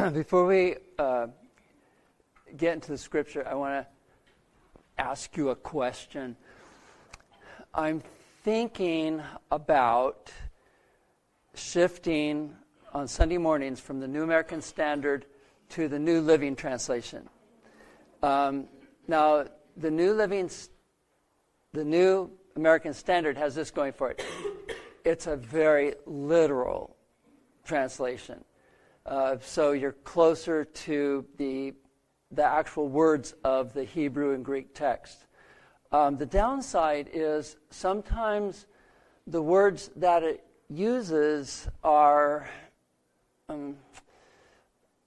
[0.12, 1.26] before we uh,
[2.56, 6.36] get into the scripture, I want to ask you a question.
[7.74, 8.02] I'm
[8.42, 9.20] thinking
[9.50, 10.32] about
[11.54, 12.56] shifting
[12.94, 15.26] on Sunday mornings from the New American Standard
[15.70, 17.28] to the New Living Translation.
[18.22, 18.68] Um,
[19.06, 19.46] now,
[19.76, 20.50] the New Living,
[21.72, 24.24] the New American Standard has this going for it.
[25.04, 26.96] It's a very literal
[27.64, 28.44] translation.
[29.06, 31.74] Uh, so you're closer to the,
[32.30, 35.24] the actual words of the Hebrew and Greek text.
[35.92, 38.66] Um, the downside is sometimes
[39.26, 42.48] the words that it uses are
[43.48, 43.76] um,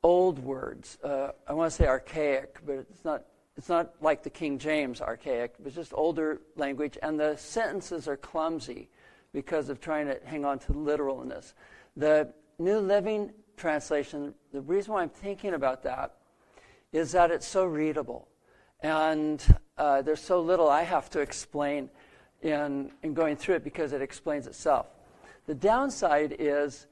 [0.01, 0.97] old words.
[1.03, 3.23] Uh, I want to say archaic, but it's not.
[3.55, 5.53] It's not like the King James archaic.
[5.63, 8.89] It's just older language, and the sentences are clumsy
[9.31, 11.53] because of trying to hang on to literalness.
[11.95, 14.33] The New Living Translation.
[14.51, 16.15] The reason why I'm thinking about that
[16.91, 18.27] is that it's so readable,
[18.81, 19.43] and
[19.77, 21.89] uh, there's so little I have to explain
[22.41, 24.87] in, in going through it because it explains itself.
[25.45, 26.87] The downside is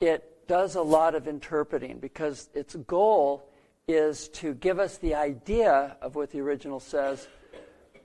[0.00, 3.48] it does a lot of interpreting because its goal
[3.88, 7.28] is to give us the idea of what the original says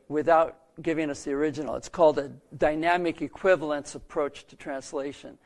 [0.08, 1.76] without giving us the original.
[1.76, 5.38] It's called a dynamic equivalence approach to translation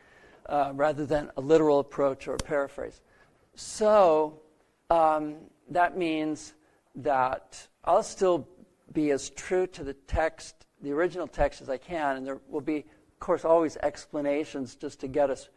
[0.48, 3.02] uh, rather than a literal approach or a paraphrase.
[3.56, 4.40] So
[4.90, 5.36] um,
[5.70, 6.54] that means
[6.96, 8.48] that I'll still
[8.94, 12.62] be as true to the text, the original text, as I can, and there will
[12.62, 15.50] be, of course, always explanations just to get us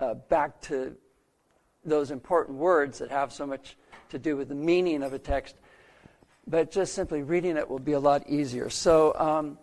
[0.00, 0.96] uh, back to
[1.84, 3.76] those important words that have so much
[4.10, 5.56] to do with the meaning of a text.
[6.46, 8.68] But just simply reading it will be a lot easier.
[8.68, 9.58] So, um,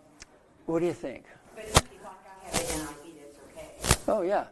[0.66, 1.24] what do you think?
[4.12, 4.44] Oh, yeah.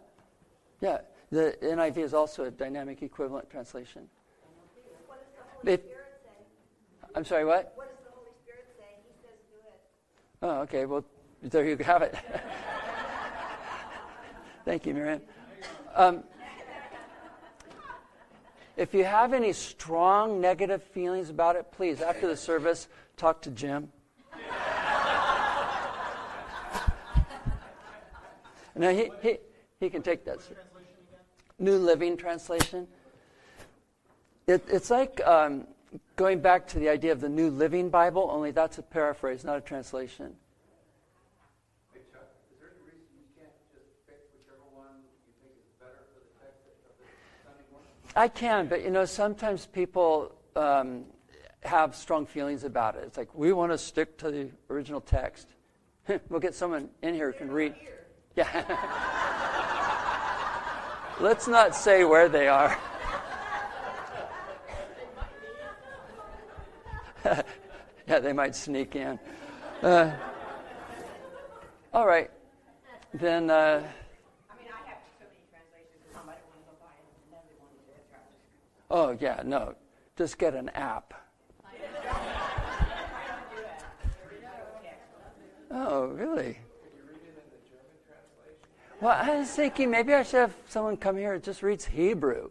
[0.81, 1.03] Yeah.
[1.31, 4.09] The NIV is also a dynamic equivalent translation.
[5.65, 5.99] It,
[7.15, 7.75] I'm sorry, what?
[7.77, 8.87] What does the Holy Spirit say?
[9.07, 9.79] He says do it.
[10.41, 10.87] Oh, okay.
[10.87, 11.05] Well,
[11.43, 12.17] there you have it.
[14.65, 15.21] Thank you, Miriam.
[15.95, 16.25] Um,
[18.79, 22.89] if you have any strong negative feelings about it, please, after the service,
[23.19, 23.93] talk to Jim.
[28.75, 29.37] now, he, he,
[29.81, 30.39] he can take that.
[31.59, 32.87] New Living Translation.
[34.47, 35.67] It, it's like um,
[36.17, 39.57] going back to the idea of the New Living Bible, only that's a paraphrase, not
[39.59, 40.35] a translation.
[48.17, 51.05] I can, but you know, sometimes people um,
[51.63, 53.05] have strong feelings about it.
[53.07, 55.49] It's like we want to stick to the original text.
[56.29, 57.75] we'll get someone in here who can read.
[58.37, 59.57] Yeah.
[61.21, 62.77] Let's not say where they are.
[68.07, 69.19] yeah, they might sneak in.
[69.83, 70.13] Uh,
[71.93, 72.31] all right.
[73.13, 73.51] Then.
[73.51, 73.87] Uh,
[78.91, 79.75] Oh, yeah, no.
[80.17, 81.15] Just get an app.
[85.71, 86.59] oh, really?
[89.01, 92.51] Well, I was thinking maybe I should have someone come here and just reads Hebrew.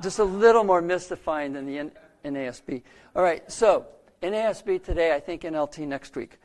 [0.00, 1.90] Just a little more mystifying than the
[2.24, 2.82] NASB.
[3.16, 3.86] All right, so
[4.22, 6.38] NASB today, I think NLT next week.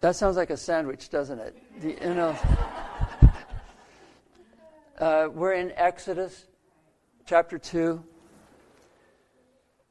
[0.00, 1.80] That sounds like a sandwich, doesn't it?
[1.80, 2.72] The NLT.
[4.98, 6.46] Uh, we're in Exodus
[7.26, 8.02] chapter 2.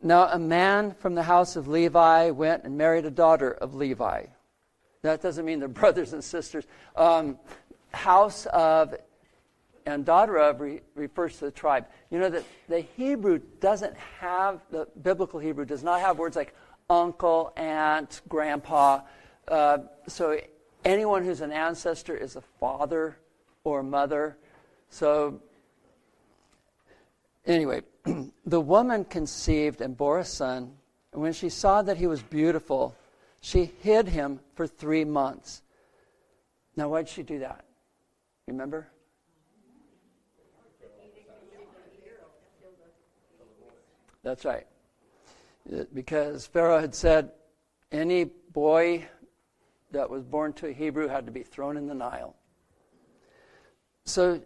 [0.01, 4.25] Now, a man from the house of Levi went and married a daughter of Levi.
[5.05, 6.65] That doesn't mean they're brothers and sisters.
[6.95, 7.37] Um,
[7.91, 8.95] house of
[9.85, 11.85] and daughter of re- refers to the tribe.
[12.09, 16.55] You know that the Hebrew doesn't have, the biblical Hebrew does not have words like
[16.89, 19.01] uncle, aunt, grandpa.
[19.47, 19.77] Uh,
[20.07, 20.39] so
[20.83, 23.15] anyone who's an ancestor is a father
[23.63, 24.37] or mother.
[24.89, 25.39] So,
[27.45, 27.83] anyway,
[28.45, 30.73] the woman conceived and bore a son.
[31.13, 32.95] And when she saw that he was beautiful,
[33.45, 35.61] she hid him for three months.
[36.75, 37.63] Now, why did she do that?
[38.47, 38.87] Remember?
[44.23, 44.65] That's right.
[45.71, 47.33] Uh, because Pharaoh had said
[47.91, 49.07] any boy
[49.91, 52.35] that was born to a Hebrew had to be thrown in the Nile.
[54.05, 54.41] So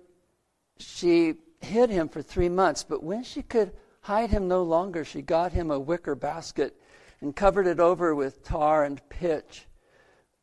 [0.77, 5.21] she hid him for three months, but when she could hide him no longer, she
[5.21, 6.75] got him a wicker basket
[7.21, 9.65] and covered it over with tar and pitch.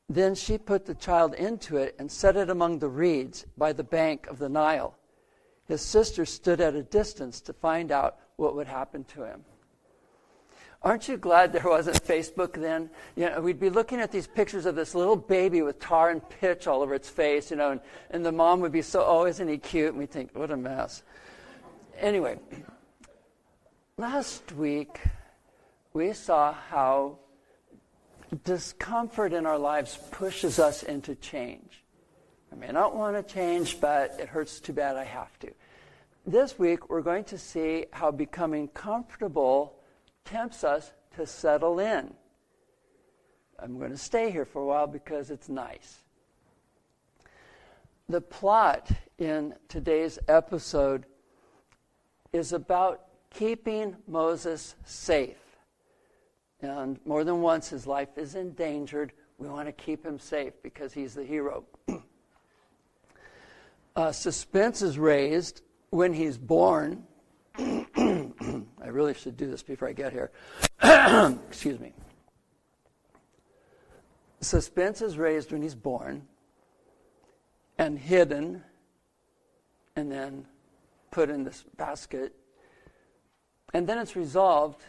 [0.08, 3.84] Then she put the child into it and set it among the reeds by the
[3.84, 4.94] bank of the Nile.
[5.64, 9.44] his sister stood at a distance to find out what would happen to him.
[10.82, 12.90] Aren't you glad there wasn't Facebook then?
[13.16, 16.22] You know, we'd be looking at these pictures of this little baby with tar and
[16.28, 17.80] pitch all over its face, you know, and,
[18.10, 19.88] and the mom would be so, oh, isn't he cute?
[19.88, 21.02] And we think, what a mess.
[21.98, 22.38] Anyway,
[23.96, 25.00] last week
[25.96, 27.18] we saw how
[28.44, 31.82] discomfort in our lives pushes us into change.
[32.52, 35.50] I may not want to change, but it hurts too bad I have to.
[36.26, 39.78] This week, we're going to see how becoming comfortable
[40.26, 42.12] tempts us to settle in.
[43.58, 46.02] I'm going to stay here for a while because it's nice.
[48.10, 51.06] The plot in today's episode
[52.34, 55.45] is about keeping Moses safe.
[56.62, 59.12] And more than once, his life is endangered.
[59.38, 61.64] We want to keep him safe because he's the hero.
[63.96, 67.04] uh, suspense is raised when he's born.
[67.58, 70.30] I really should do this before I get here.
[71.48, 71.92] Excuse me.
[74.40, 76.26] Suspense is raised when he's born
[77.78, 78.62] and hidden
[79.96, 80.46] and then
[81.10, 82.34] put in this basket.
[83.74, 84.82] And then it's resolved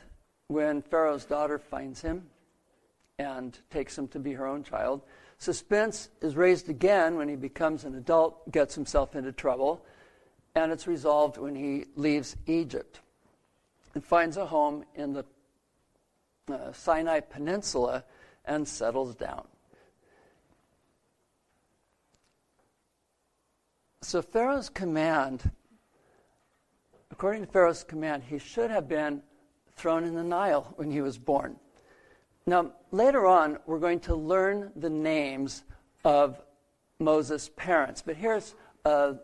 [0.48, 2.28] when Pharaoh's daughter finds him
[3.20, 5.02] and takes him to be her own child.
[5.38, 9.86] Suspense is raised again when he becomes an adult, gets himself into trouble,
[10.56, 13.02] and it's resolved when he leaves Egypt
[13.94, 15.26] and finds a home in the
[16.52, 18.04] uh, Sinai Peninsula
[18.46, 19.46] and settles down.
[24.02, 25.52] So, Pharaoh's command,
[27.12, 29.22] according to Pharaoh's command, he should have been
[29.78, 31.56] thrown in the Nile when he was born.
[32.46, 35.64] Now, later on, we're going to learn the names
[36.04, 36.42] of
[37.00, 38.02] Moses' parents.
[38.06, 39.16] But here's a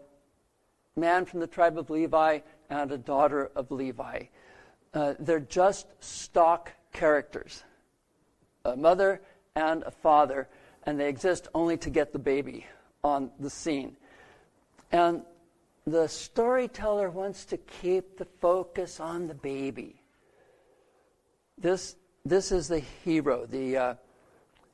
[0.96, 2.40] man from the tribe of Levi
[2.70, 4.26] and a daughter of Levi.
[4.94, 7.64] Uh, they're just stock characters
[8.66, 9.22] a mother
[9.56, 10.48] and a father,
[10.84, 12.66] and they exist only to get the baby
[13.04, 13.98] on the scene.
[14.92, 15.24] And
[15.86, 20.02] the storyteller wants to keep the focus on the baby.
[21.58, 21.96] This,
[22.26, 23.96] this is the hero, the, uh,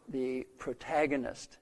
[0.08, 1.58] the protagonist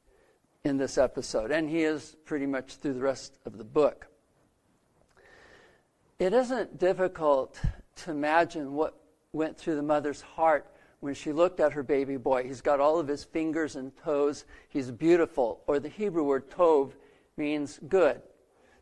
[0.64, 4.08] in this episode, and he is pretty much through the rest of the book.
[6.20, 7.60] It isn't difficult
[7.98, 9.00] to imagine what
[9.34, 10.66] went through the mother's heart
[11.00, 12.44] when she looked at her baby boy.
[12.44, 14.46] He's got all of his fingers and toes.
[14.70, 15.62] He's beautiful.
[15.68, 16.94] Or the Hebrew word tov
[17.38, 18.22] means good.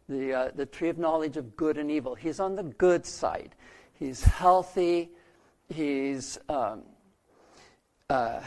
[0.07, 2.15] The, uh, the tree of knowledge of good and evil.
[2.15, 3.55] He's on the good side.
[3.93, 5.11] He's healthy.
[5.69, 6.83] He's um,
[8.09, 8.41] uh,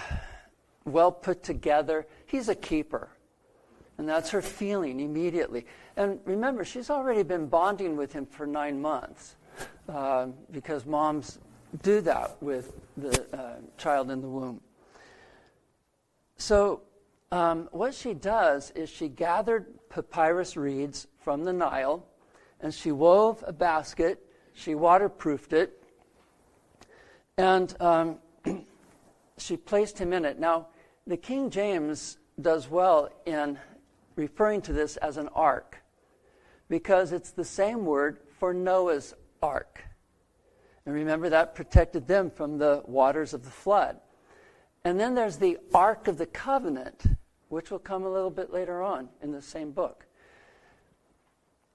[0.85, 2.07] well put together.
[2.27, 3.09] He's a keeper.
[3.99, 5.67] And that's her feeling immediately.
[5.97, 9.35] And remember, she's already been bonding with him for nine months
[9.89, 11.41] uh, because moms
[11.83, 14.61] do that with the uh, child in the womb.
[16.37, 16.83] So,
[17.33, 22.07] um, what she does is she gathered papyrus reeds from the Nile
[22.61, 24.25] and she wove a basket,
[24.55, 25.78] she waterproofed it,
[27.39, 28.19] and um,
[29.39, 30.39] she placed him in it.
[30.39, 30.67] Now,
[31.07, 33.59] the King James does well in
[34.17, 35.81] referring to this as an ark
[36.69, 39.83] because it's the same word for Noah's ark.
[40.85, 43.99] And remember, that protected them from the waters of the flood.
[44.85, 47.05] And then there's the Ark of the Covenant,
[47.49, 50.07] which will come a little bit later on in the same book.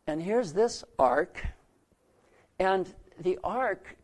[0.07, 1.45] And here's this ark.
[2.59, 3.97] And the ark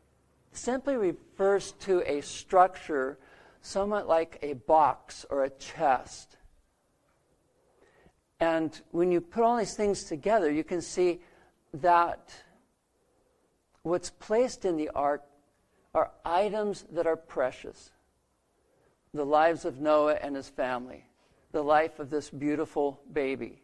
[0.51, 3.17] simply refers to a structure
[3.61, 6.37] somewhat like a box or a chest.
[8.39, 11.19] And when you put all these things together, you can see
[11.73, 12.33] that
[13.83, 15.23] what's placed in the ark
[15.93, 17.91] are items that are precious.
[19.13, 21.05] The lives of Noah and his family,
[21.51, 23.63] the life of this beautiful baby,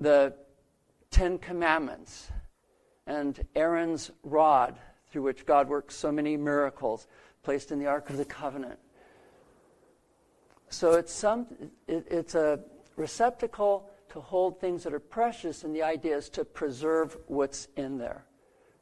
[0.00, 0.34] the
[1.10, 2.30] Ten Commandments,
[3.06, 4.78] and Aaron's rod
[5.10, 7.06] through which God works so many miracles,
[7.42, 8.78] placed in the Ark of the Covenant.
[10.70, 11.46] So it's, some,
[11.86, 12.60] it, it's a
[12.96, 17.98] receptacle to hold things that are precious, and the idea is to preserve what's in
[17.98, 18.24] there,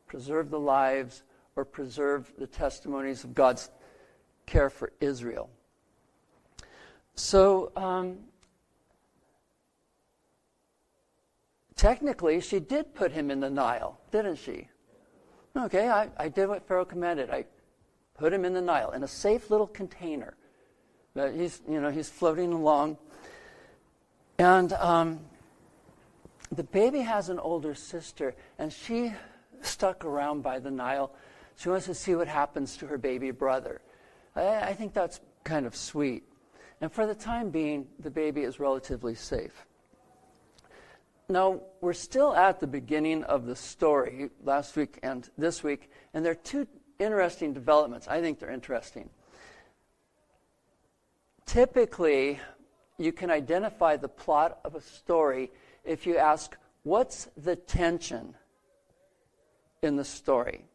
[0.06, 1.22] preserve the lives
[1.54, 3.70] or preserve the testimonies of God's
[4.46, 5.50] care for Israel.
[7.14, 8.18] So, um,
[11.74, 14.68] technically, she did put him in the Nile, didn't she?
[15.56, 17.30] Okay, I, I did what Pharaoh commanded.
[17.30, 17.46] I
[18.18, 20.36] put him in the Nile in a safe little container.
[21.14, 22.98] But he's, you know, he's floating along.
[24.38, 25.20] And um,
[26.52, 29.14] the baby has an older sister, and she
[29.62, 31.10] stuck around by the Nile.
[31.56, 33.80] She wants to see what happens to her baby brother.
[34.34, 36.24] I, I think that's kind of sweet.
[36.82, 39.66] And for the time being, the baby is relatively safe.
[41.28, 46.24] Now, we're still at the beginning of the story last week and this week, and
[46.24, 46.68] there are two
[47.00, 48.06] interesting developments.
[48.06, 49.10] I think they're interesting.
[51.44, 52.38] Typically,
[52.96, 55.50] you can identify the plot of a story
[55.84, 58.36] if you ask, What's the tension
[59.82, 60.66] in the story?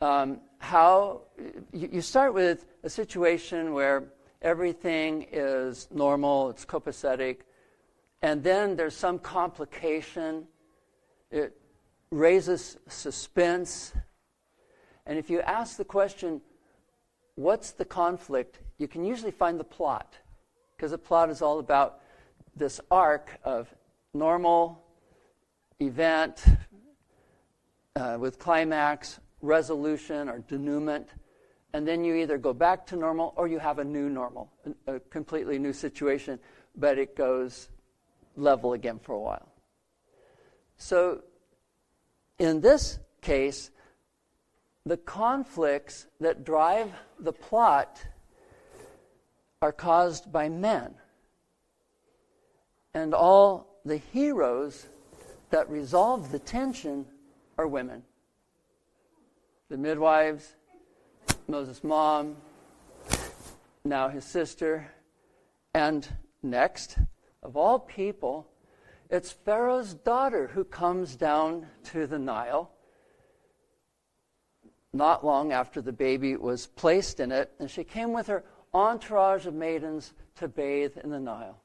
[0.00, 1.20] Um, how
[1.70, 4.04] you, you start with a situation where
[4.40, 7.40] everything is normal, it's copacetic,
[8.24, 10.46] and then there's some complication.
[11.30, 11.54] It
[12.10, 13.92] raises suspense.
[15.04, 16.40] And if you ask the question,
[17.34, 20.14] what's the conflict, you can usually find the plot.
[20.74, 22.00] Because the plot is all about
[22.56, 23.68] this arc of
[24.14, 24.82] normal
[25.80, 26.46] event
[27.94, 31.08] uh, with climax, resolution, or denouement.
[31.74, 34.50] And then you either go back to normal or you have a new normal,
[34.86, 36.38] a, a completely new situation,
[36.74, 37.68] but it goes
[38.36, 39.48] level again for a while.
[40.76, 41.22] So,
[42.38, 43.70] in this case,
[44.86, 48.04] the conflicts that drive the plot
[49.62, 50.94] are caused by men.
[52.92, 54.86] And all the heroes
[55.50, 57.06] that resolve the tension
[57.56, 58.02] are women.
[59.70, 60.56] The midwives,
[61.48, 62.36] Moses' mom,
[63.84, 64.90] now his sister,
[65.72, 66.06] and
[66.42, 66.98] next,
[67.44, 68.48] of all people,
[69.10, 72.70] it's Pharaoh's daughter who comes down to the Nile
[74.94, 79.46] not long after the baby was placed in it, and she came with her entourage
[79.46, 81.60] of maidens to bathe in the Nile.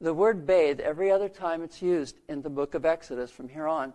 [0.00, 3.68] The word bathe, every other time it's used in the book of Exodus from here
[3.68, 3.92] on,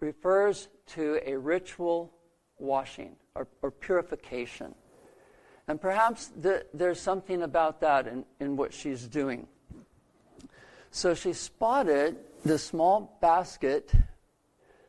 [0.00, 2.12] refers to a ritual
[2.58, 4.74] washing or, or purification.
[5.66, 9.46] And perhaps the, there's something about that in, in what she's doing.
[10.94, 13.92] So she spotted the small basket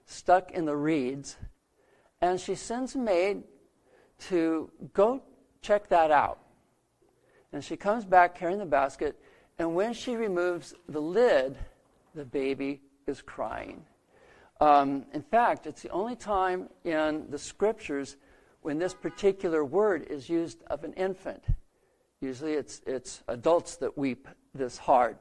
[0.06, 1.38] stuck in the reeds,
[2.20, 3.44] and she sends a maid
[4.28, 5.24] to go
[5.62, 6.40] check that out.
[7.54, 9.18] And she comes back carrying the basket,
[9.58, 11.56] and when she removes the lid,
[12.14, 13.86] the baby is crying.
[14.60, 18.18] Um, in fact, it's the only time in the scriptures
[18.62, 21.46] when this particular word is used of an infant.
[22.20, 25.18] Usually it's, it's adults that weep this hard.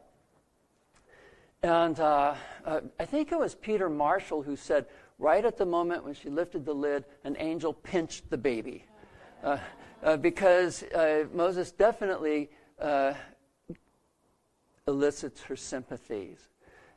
[1.63, 4.87] And uh, uh, I think it was Peter Marshall who said,
[5.19, 8.85] right at the moment when she lifted the lid, an angel pinched the baby.
[9.45, 9.59] Uh,
[10.03, 12.51] uh because uh, Moses definitely
[12.81, 13.15] uh,
[14.89, 16.49] elicits her sympathies.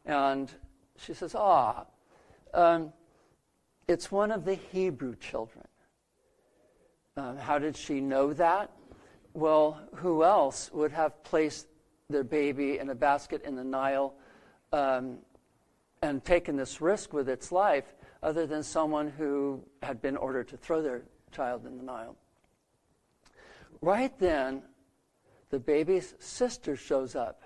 [0.03, 0.51] And
[0.97, 1.85] she says, Ah,
[2.51, 2.91] um,
[3.87, 5.67] it's one of the Hebrew children.
[7.17, 8.71] Um, how did she know that?
[9.33, 11.67] Well, who else would have placed
[12.09, 14.15] their baby in a basket in the Nile
[14.71, 15.17] um,
[16.01, 17.85] and taken this risk with its life
[18.21, 22.15] other than someone who had been ordered to throw their child in the Nile.
[23.81, 24.63] Right then,
[25.49, 27.43] the baby's sister shows up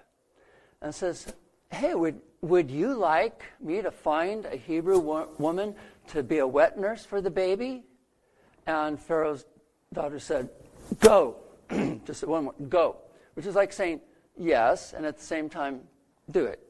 [0.82, 1.34] and says,
[1.72, 5.76] Hey, would, would you like me to find a Hebrew wo- woman
[6.08, 7.84] to be a wet nurse for the baby?
[8.66, 9.46] And Pharaoh's
[9.94, 10.50] daughter said,
[11.00, 11.38] Go.
[12.06, 12.98] Just one more, go.
[13.36, 14.02] Which is like saying
[14.38, 15.82] yes, and at the same time,
[16.32, 16.69] do it.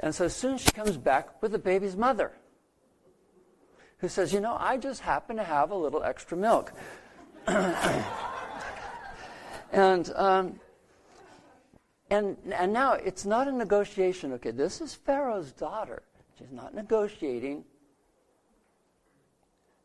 [0.00, 2.32] And so soon she comes back with the baby's mother,
[3.98, 6.72] who says, You know, I just happen to have a little extra milk.
[7.46, 8.02] and,
[10.16, 10.58] um,
[12.08, 14.32] and, and now it's not a negotiation.
[14.32, 16.02] Okay, this is Pharaoh's daughter.
[16.38, 17.66] She's not negotiating.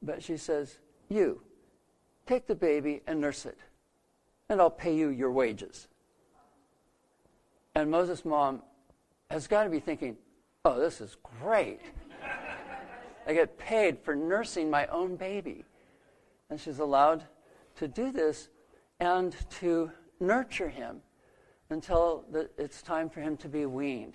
[0.02, 0.78] But she says,
[1.10, 1.42] You,
[2.26, 3.58] take the baby and nurse it,
[4.48, 5.90] and I'll pay you your wages.
[7.74, 8.62] And Moses' mom
[9.30, 10.18] has got to be thinking,
[10.64, 11.82] oh, this is great.
[13.28, 15.66] I get paid for nursing my own baby.
[16.50, 17.24] And she's allowed
[17.78, 18.50] to do this
[19.00, 21.02] and to nurture him
[21.70, 24.14] until the, it's time for him to be weaned.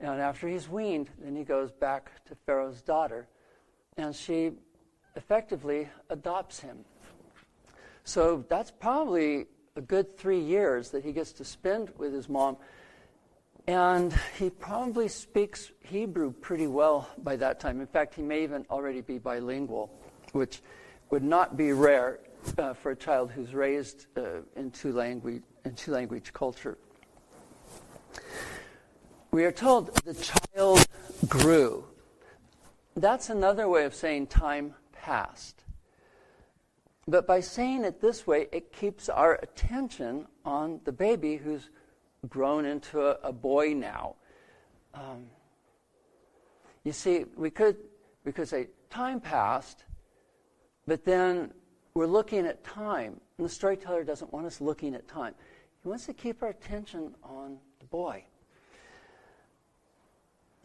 [0.00, 3.28] And after he's weaned, then he goes back to Pharaoh's daughter,
[3.96, 4.52] and she
[5.14, 6.78] effectively adopts him.
[8.04, 12.56] So that's probably a good three years that he gets to spend with his mom
[13.70, 17.80] and he probably speaks Hebrew pretty well by that time.
[17.80, 19.92] In fact, he may even already be bilingual,
[20.32, 20.60] which
[21.10, 22.18] would not be rare
[22.58, 26.78] uh, for a child who's raised uh, in, two language, in two language culture.
[29.30, 30.84] we are told the child
[31.28, 31.84] grew.
[32.96, 35.62] That's another way of saying time passed.
[37.06, 41.70] But by saying it this way, it keeps our attention on the baby who's
[42.28, 44.16] grown into a, a boy now.
[44.94, 45.26] Um,
[46.84, 47.76] you see, we could,
[48.24, 49.84] we could say time passed,
[50.86, 51.52] but then
[51.94, 53.20] we're looking at time.
[53.38, 55.34] And the storyteller doesn't want us looking at time.
[55.82, 58.24] He wants to keep our attention on the boy.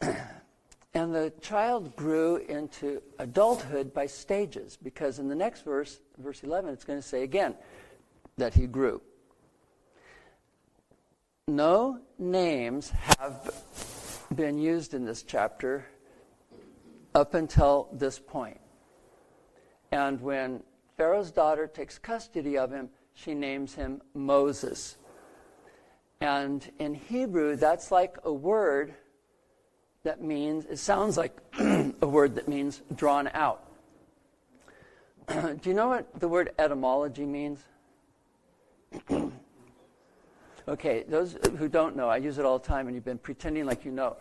[0.00, 6.70] and the child grew into adulthood by stages, because in the next verse, verse 11,
[6.70, 7.54] it's going to say again
[8.36, 9.00] that he grew.
[11.48, 13.54] No names have
[14.34, 15.86] been used in this chapter
[17.14, 18.58] up until this point.
[19.92, 20.64] And when
[20.96, 24.96] Pharaoh's daughter takes custody of him, she names him Moses.
[26.20, 28.92] And in Hebrew, that's like a word
[30.02, 33.70] that means, it sounds like a word that means drawn out.
[35.28, 37.60] Do you know what the word etymology means?
[40.68, 43.66] okay, those who don't know, I use it all the time, and you've been pretending
[43.66, 44.16] like you know.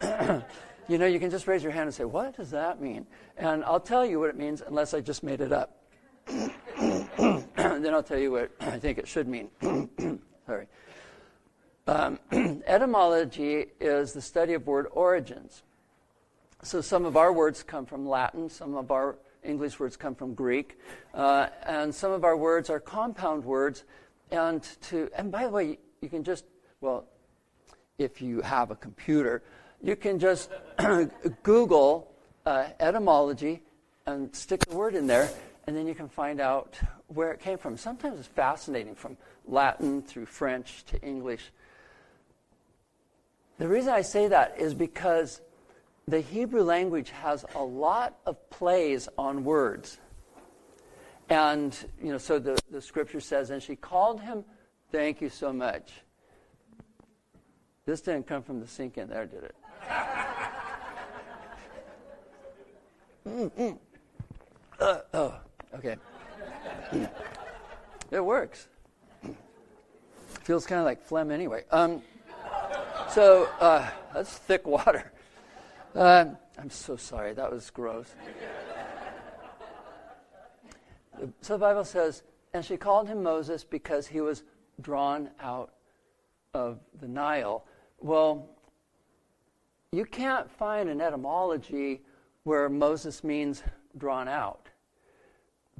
[0.88, 3.06] you know, you can just raise your hand and say, What does that mean?
[3.36, 5.76] And I'll tell you what it means unless I just made it up.
[6.26, 9.50] then I'll tell you what I think it should mean.
[10.46, 10.66] Sorry.
[11.86, 12.18] Um,
[12.66, 15.62] etymology is the study of word origins.
[16.62, 20.34] So some of our words come from Latin, some of our English words come from
[20.34, 20.78] Greek,
[21.14, 23.84] uh, and some of our words are compound words.
[24.30, 26.44] And to and by the way, you can just
[26.80, 27.06] well,
[27.98, 29.42] if you have a computer,
[29.82, 30.50] you can just
[31.42, 32.12] Google
[32.46, 33.62] uh, etymology
[34.06, 35.28] and stick the word in there,
[35.66, 36.78] and then you can find out
[37.08, 37.76] where it came from.
[37.76, 41.50] Sometimes it's fascinating from Latin through French to English.
[43.58, 45.40] The reason I say that is because
[46.06, 49.98] the Hebrew language has a lot of plays on words.
[51.28, 54.44] And, you know, so the, the scripture says, and she called him,
[54.90, 55.92] thank you so much.
[57.86, 59.54] This didn't come from the sink in there, did it?
[63.26, 63.78] mm
[64.80, 65.34] uh, oh,
[65.74, 65.96] okay.
[68.10, 68.68] it works.
[70.44, 71.64] Feels kind of like phlegm anyway.
[71.70, 72.02] Um,
[73.10, 75.12] so uh, that's thick water.
[75.94, 76.26] Uh,
[76.58, 77.32] I'm so sorry.
[77.32, 78.14] That was gross.
[81.40, 82.22] so the Bible says,
[82.52, 84.44] and she called him Moses because he was
[84.80, 85.72] drawn out
[86.54, 87.64] of the Nile.
[88.00, 88.48] Well,
[89.92, 92.02] you can't find an etymology
[92.44, 93.62] where Moses means
[93.96, 94.68] drawn out.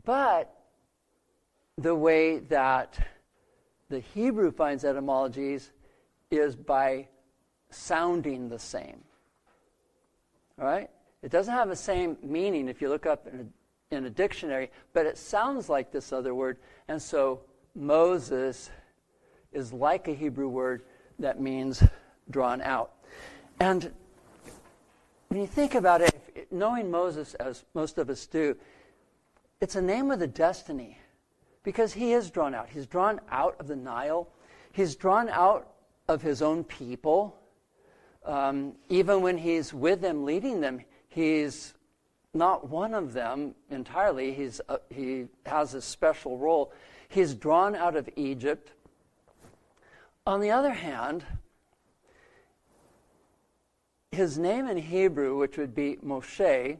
[0.04, 0.54] But
[1.76, 2.98] the way that
[3.88, 5.70] the Hebrew finds etymologies
[6.30, 7.08] is by
[7.70, 9.02] sounding the same.
[10.60, 10.90] All right?
[11.22, 13.52] It doesn't have the same meaning if you look up in
[13.92, 16.58] a, in a dictionary, but it sounds like this other word.
[16.88, 17.40] And so
[17.74, 18.70] Moses
[19.52, 20.82] is like a Hebrew word
[21.18, 21.82] that means
[22.30, 22.92] drawn out.
[23.60, 23.92] And
[25.28, 28.56] when you think about it, knowing Moses, as most of us do,
[29.60, 30.98] it's a name of the destiny
[31.62, 32.68] because he is drawn out.
[32.68, 34.28] He's drawn out of the Nile,
[34.72, 35.72] he's drawn out
[36.08, 37.36] of his own people.
[38.24, 41.74] Um, even when he's with them, leading them, he's
[42.34, 44.32] not one of them entirely.
[44.32, 46.72] He's, uh, he has a special role.
[47.08, 48.72] He's drawn out of Egypt.
[50.28, 51.24] On the other hand,
[54.12, 56.76] his name in Hebrew, which would be Moshe,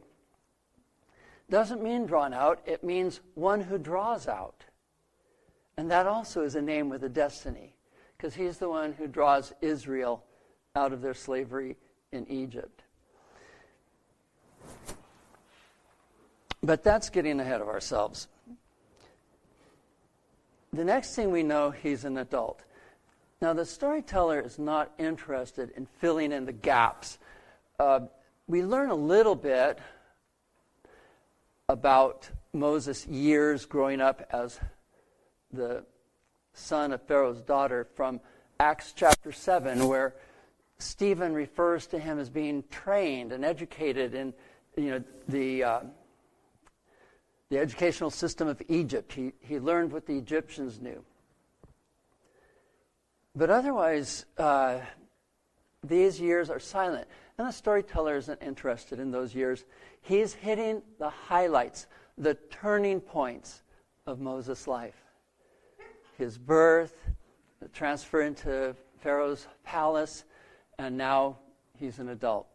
[1.49, 4.65] doesn't mean drawn out, it means one who draws out.
[5.77, 7.73] And that also is a name with a destiny
[8.15, 10.23] because he's the one who draws Israel
[10.75, 11.75] out of their slavery
[12.11, 12.83] in Egypt.
[16.61, 18.27] But that's getting ahead of ourselves.
[20.71, 22.61] The next thing we know, he's an adult.
[23.41, 27.17] Now, the storyteller is not interested in filling in the gaps.
[27.79, 28.01] Uh,
[28.47, 29.79] we learn a little bit
[31.69, 34.59] about Moses' years growing up as
[35.53, 35.85] the
[36.53, 38.19] son of Pharaoh's daughter from
[38.59, 40.15] Acts chapter 7, where
[40.77, 44.33] Stephen refers to him as being trained and educated in
[44.75, 45.79] you know, the, uh,
[47.49, 49.13] the educational system of Egypt.
[49.13, 51.05] He, he learned what the Egyptians knew.
[53.39, 54.79] But otherwise, uh,
[55.81, 57.07] these years are silent.
[57.37, 59.63] And the storyteller isn't interested in those years.
[60.01, 63.61] He's hitting the highlights, the turning points
[64.05, 65.01] of Moses' life
[66.17, 66.93] his birth,
[67.61, 70.25] the transfer into Pharaoh's palace,
[70.77, 71.37] and now
[71.77, 72.45] he's an adult.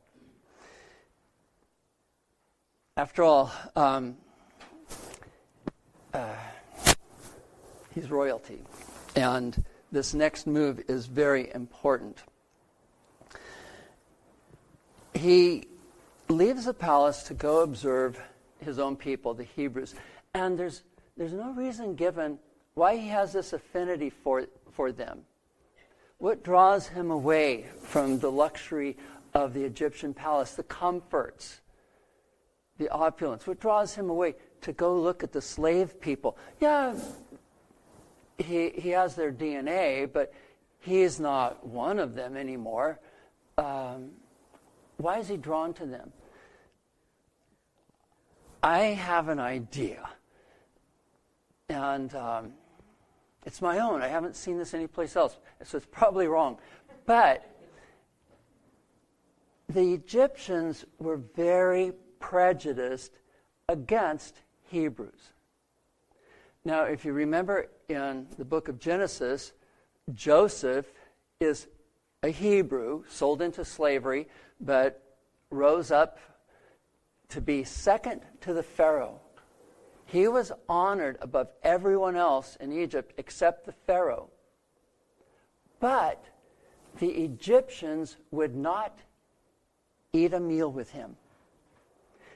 [2.99, 4.19] After all, um,
[6.13, 6.35] uh,
[7.95, 8.61] he's royalty.
[9.17, 12.23] And this next move is very important.
[15.15, 15.69] He
[16.29, 18.21] leaves the palace to go observe
[18.59, 19.95] his own people, the Hebrews.
[20.35, 20.83] And there's,
[21.17, 22.39] there's no reason given
[22.75, 25.21] why he has this affinity for, for them.
[26.19, 28.97] What draws him away from the luxury
[29.33, 31.61] of the Egyptian palace, the comforts,
[32.79, 33.47] the opulence?
[33.47, 36.37] What draws him away to go look at the slave people?
[36.61, 36.95] Yeah,
[38.39, 40.33] he, he has their DNA, but
[40.81, 42.99] he's not one of them anymore.
[43.59, 44.11] Um,
[44.97, 46.13] why is he drawn to them?
[48.63, 50.09] I have an idea.
[51.69, 52.53] And um,
[53.45, 54.03] it's my own.
[54.03, 56.59] I haven't seen this anyplace else, so it's probably wrong.
[57.07, 57.49] But
[59.69, 63.19] the Egyptians were very prejudiced
[63.69, 65.34] against Hebrews.
[66.67, 69.53] Now, if you remember in the book of Genesis,
[70.15, 70.87] Joseph
[71.39, 71.67] is
[72.23, 74.29] a Hebrew sold into slavery,
[74.61, 75.03] but
[75.51, 76.19] rose up
[77.29, 79.21] to be second to the Pharaoh.
[80.07, 84.31] He was honored above everyone else in Egypt except the Pharaoh.
[85.81, 86.25] But
[86.99, 89.01] the Egyptians would not
[90.15, 91.17] eat a meal with him.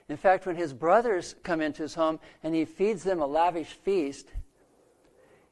[0.08, 3.72] In fact, when his brothers come into his home and he feeds them a lavish
[3.72, 4.28] feast,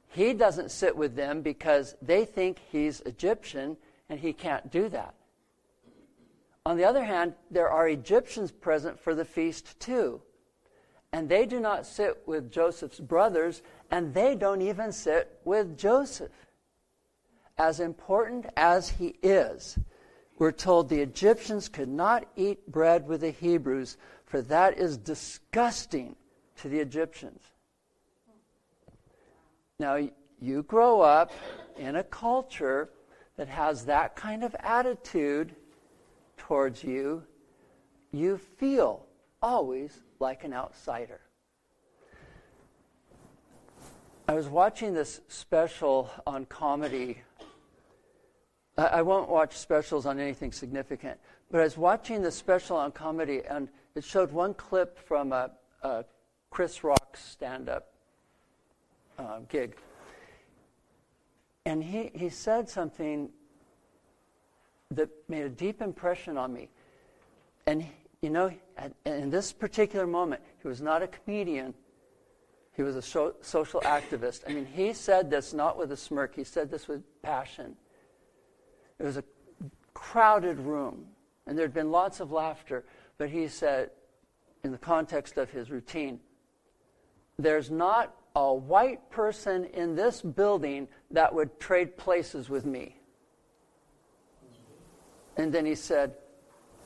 [0.08, 3.76] he doesn't sit with them because they think he's Egyptian
[4.08, 5.14] and he can't do that.
[6.64, 10.20] On the other hand, there are Egyptians present for the feast too.
[11.12, 16.32] And they do not sit with Joseph's brothers, and they don't even sit with Joseph.
[17.56, 19.78] As important as he is,
[20.38, 26.16] we're told the Egyptians could not eat bread with the Hebrews, for that is disgusting
[26.56, 27.40] to the Egyptians.
[29.78, 29.98] Now,
[30.40, 31.32] you grow up
[31.76, 32.90] in a culture
[33.36, 35.54] that has that kind of attitude
[36.36, 37.22] towards you,
[38.12, 39.06] you feel
[39.42, 41.20] always like an outsider.
[44.28, 47.22] I was watching this special on comedy.
[48.76, 51.18] I won't watch specials on anything significant,
[51.50, 55.50] but I was watching the special on comedy, and it showed one clip from a,
[55.82, 56.04] a
[56.50, 57.92] Chris Rock stand up
[59.18, 59.76] uh, gig.
[61.64, 63.30] And he, he said something
[64.90, 66.68] that made a deep impression on me.
[67.66, 67.86] And,
[68.20, 68.52] you know,
[69.04, 71.74] in this particular moment, he was not a comedian,
[72.76, 74.42] he was a so, social activist.
[74.46, 77.74] I mean, he said this not with a smirk, he said this with passion.
[78.98, 79.24] It was a
[79.94, 81.06] crowded room,
[81.46, 82.84] and there had been lots of laughter,
[83.18, 83.90] but he said,
[84.64, 86.20] in the context of his routine,
[87.38, 92.96] there's not a white person in this building that would trade places with me.
[95.36, 96.14] And then he said,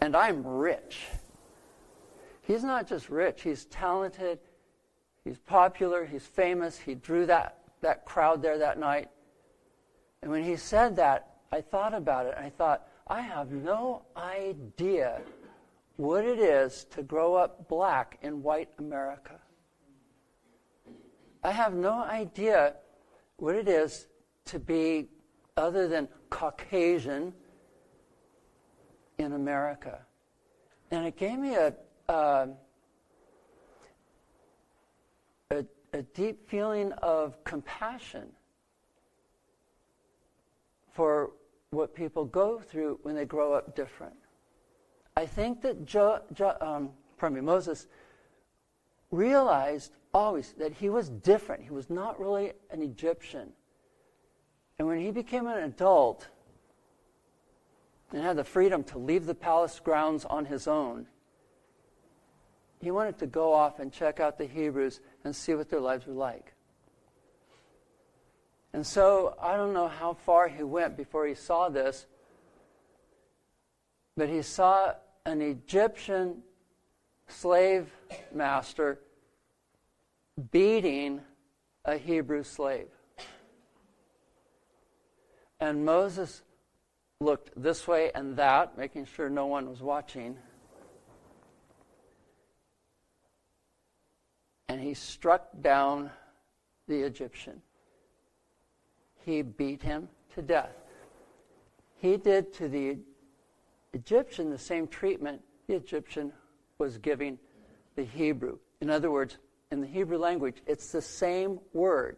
[0.01, 1.07] And I'm rich.
[2.43, 4.41] He's not just rich, he's talented,
[5.25, 6.77] he's popular, he's famous.
[6.79, 9.09] He drew that, that crowd there that night.
[10.23, 12.35] And when he said that, I thought about it.
[12.37, 15.21] and I thought, I have no idea
[16.01, 19.39] what it is to grow up black in white America.
[21.45, 22.77] I have no idea
[23.37, 24.07] what it is
[24.47, 25.09] to be
[25.59, 27.35] other than Caucasian
[29.19, 30.01] in America.
[30.91, 31.75] And it gave me a,
[32.09, 32.47] uh,
[35.51, 38.29] a, a deep feeling of compassion
[40.95, 41.33] for
[41.73, 44.20] what people go through when they grow up different.
[45.21, 46.91] I think that jo, jo, um,
[47.31, 47.87] me, Moses
[49.11, 51.63] realized always that he was different.
[51.63, 53.53] He was not really an Egyptian.
[54.79, 56.27] And when he became an adult,
[58.11, 61.07] and had the freedom to leave the palace grounds on his own,
[62.81, 66.07] he wanted to go off and check out the Hebrews and see what their lives
[66.07, 66.55] were like.
[68.73, 72.07] And so I don't know how far he went before he saw this,
[74.17, 74.95] but he saw
[75.27, 76.43] an Egyptian
[77.29, 77.93] slave
[78.33, 79.01] master
[80.51, 81.21] beating
[81.85, 82.89] a Hebrew slave.
[85.61, 86.43] And Moses
[87.21, 90.39] looked this way and that, making sure no one was watching.
[94.69, 96.11] And he struck down
[96.89, 97.61] the Egyptian.
[99.25, 100.75] He beat him to death.
[101.99, 102.99] He did to the
[103.93, 106.33] Egyptian the same treatment the Egyptian
[106.79, 107.39] was giving
[107.97, 108.59] the Hebrew.
[108.81, 109.39] In other words,
[109.71, 112.17] in the Hebrew language, it's the same word.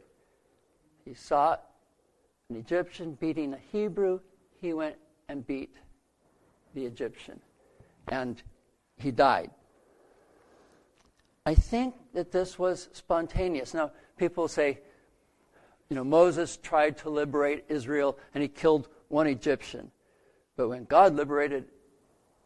[1.05, 1.57] He saw
[2.49, 4.21] an Egyptian beating a Hebrew,
[4.61, 4.97] he went
[5.29, 5.75] and beat
[6.75, 7.41] the Egyptian.
[8.09, 8.43] And
[8.97, 9.51] he died.
[11.45, 13.75] I think that this was spontaneous.
[13.75, 14.81] Now, people say,
[15.89, 19.91] you know, Moses tried to liberate Israel and he killed one Egyptian.
[20.57, 21.65] But when God liberated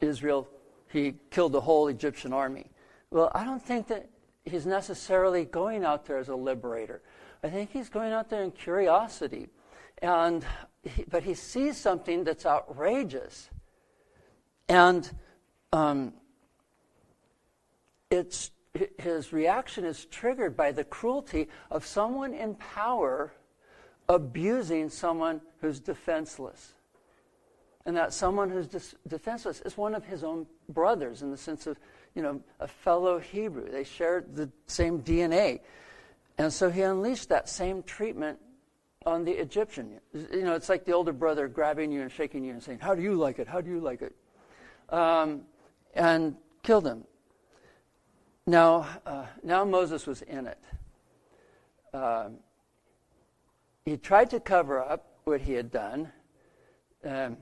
[0.01, 0.49] Israel,
[0.89, 2.67] he killed the whole Egyptian army.
[3.11, 4.09] Well, I don't think that
[4.45, 7.03] he's necessarily going out there as a liberator.
[7.43, 9.49] I think he's going out there in curiosity.
[10.03, 10.45] And
[10.83, 13.49] he, but he sees something that's outrageous.
[14.69, 15.09] And
[15.73, 16.13] um,
[18.11, 18.51] it's
[18.99, 23.33] his reaction is triggered by the cruelty of someone in power
[24.09, 26.75] abusing someone who's defenseless.
[27.87, 31.79] And that someone who's defenseless is one of his own brothers in the sense of,
[32.15, 33.71] you know, a fellow Hebrew.
[33.71, 35.61] They share the same DNA.
[36.37, 38.39] And so he unleashed that same treatment
[39.07, 40.01] on the Egyptian.
[40.13, 42.95] You know, it's like the older brother grabbing you and shaking you and saying, How
[42.95, 43.47] do you like it?
[43.47, 44.15] How do you like it?
[44.91, 45.43] Um,
[45.95, 47.05] and killed him.
[48.47, 50.59] Now, uh, now Moses was in it.
[51.95, 52.29] Uh,
[53.85, 56.13] he tried to cover up what he had done.
[57.05, 57.37] Um,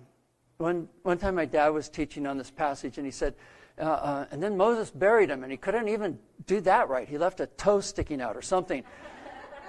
[0.58, 3.34] one, one time, my dad was teaching on this passage, and he said,
[3.78, 7.08] uh, uh, and then Moses buried him, and he couldn't even do that right.
[7.08, 8.84] He left a toe sticking out or something.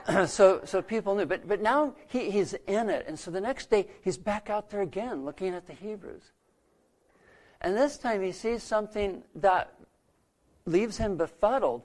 [0.28, 1.26] so, so people knew.
[1.26, 3.06] But, but now he, he's in it.
[3.08, 6.32] And so the next day, he's back out there again looking at the Hebrews.
[7.62, 9.74] And this time, he sees something that
[10.66, 11.82] leaves him befuddled.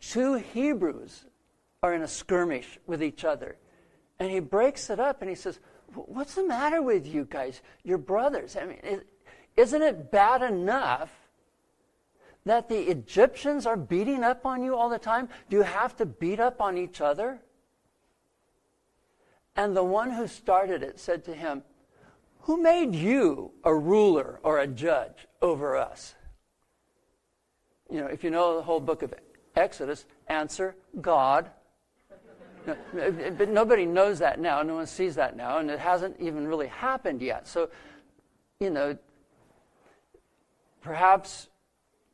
[0.00, 1.26] Two Hebrews
[1.82, 3.56] are in a skirmish with each other.
[4.18, 5.60] And he breaks it up and he says,
[5.94, 7.60] What's the matter with you guys?
[7.82, 8.56] You're brothers.
[8.56, 9.02] I mean,
[9.56, 11.10] isn't it bad enough
[12.44, 15.28] that the Egyptians are beating up on you all the time?
[15.48, 17.40] Do you have to beat up on each other?
[19.56, 21.62] And the one who started it said to him,
[22.40, 26.14] Who made you a ruler or a judge over us?
[27.90, 29.12] you know, if you know the whole book of
[29.56, 31.50] Exodus, answer God.
[32.68, 34.62] Uh, but nobody knows that now.
[34.62, 37.46] No one sees that now, and it hasn't even really happened yet.
[37.46, 37.70] So,
[38.60, 38.96] you know,
[40.80, 41.48] perhaps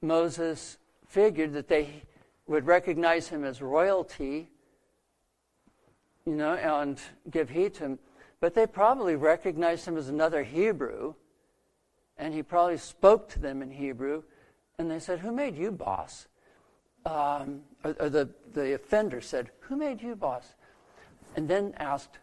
[0.02, 2.02] Moses figured that they
[2.46, 4.48] would recognize him as royalty,
[6.24, 7.98] you know, and give heed to him.
[8.40, 11.14] But they probably recognized him as another Hebrew,
[12.18, 14.22] and he probably spoke to them in Hebrew
[14.78, 16.26] and they said, Who made you boss?
[17.06, 20.54] Um, or, or the, the offender said, Who made you boss?
[21.36, 22.18] And then asked,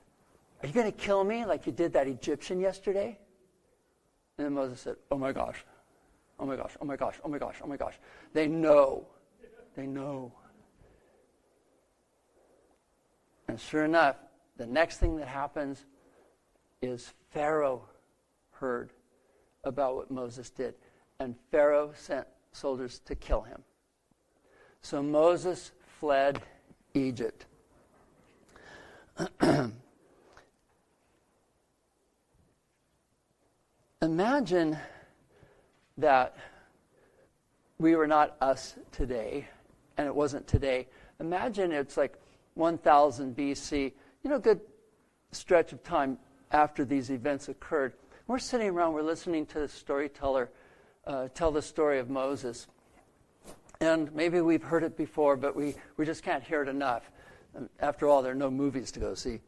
[0.62, 3.17] Are you going to kill me like you did that Egyptian yesterday?
[4.38, 5.63] And then Moses said, Oh my gosh,
[6.38, 7.98] oh my gosh, oh my gosh, oh my gosh, oh my gosh.
[8.34, 9.08] They know.
[9.78, 10.34] They know.
[13.48, 14.17] And sure enough,
[14.58, 15.86] the next thing that happens
[16.82, 17.84] is Pharaoh
[18.52, 18.91] heard
[19.63, 20.76] about what Moses did.
[21.19, 23.63] And Pharaoh sent soldiers to kill him.
[24.84, 26.41] So Moses fled
[26.93, 27.46] Egypt.
[34.02, 34.78] Imagine
[35.98, 36.36] that
[37.80, 39.48] we were not us today,
[39.98, 40.88] and it wasn't today.
[41.22, 42.19] Imagine it's like
[42.56, 43.93] 1000 BC,
[44.24, 44.60] you know, good
[45.32, 46.17] stretch of time
[46.52, 47.93] after these events occurred.
[48.28, 50.50] We're sitting around, we're listening to the storyteller
[51.08, 52.67] uh, tell the story of Moses.
[53.80, 57.10] And maybe we've heard it before, but we, we just can't hear it enough.
[57.80, 59.40] After all, there are no movies to go see.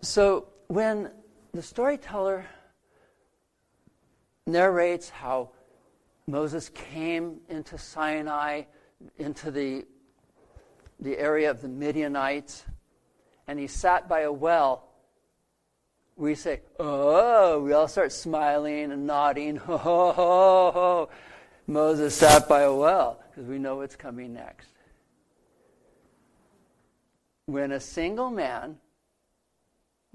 [0.00, 1.10] So when
[1.52, 2.46] the storyteller
[4.46, 5.50] narrates how
[6.26, 8.62] Moses came into Sinai,
[9.18, 9.86] into the,
[11.00, 12.64] the area of the Midianites,
[13.48, 14.86] and he sat by a well
[16.16, 19.56] we say, oh, we all start smiling and nodding.
[19.66, 21.08] Ho, ho, ho, ho.
[21.66, 24.70] Moses sat by a well because we know what's coming next.
[27.44, 28.76] When a single man,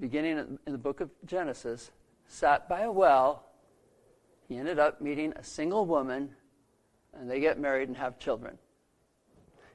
[0.00, 1.92] beginning in the book of Genesis,
[2.26, 3.44] sat by a well,
[4.48, 6.30] he ended up meeting a single woman,
[7.14, 8.58] and they get married and have children.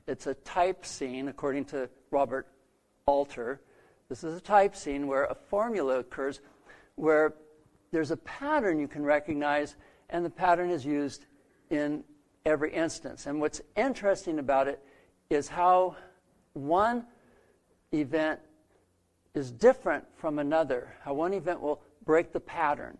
[0.07, 2.47] It's a type scene, according to Robert
[3.05, 3.61] Alter,
[4.09, 6.41] this is a type scene where a formula occurs
[6.95, 7.33] where
[7.91, 9.75] there's a pattern you can recognize,
[10.09, 11.25] and the pattern is used
[11.69, 12.03] in
[12.47, 13.25] every instance.
[13.25, 14.81] And what's interesting about it
[15.29, 15.95] is how
[16.53, 17.05] one
[17.93, 18.39] event
[19.33, 22.97] is different from another, how one event will break the pattern,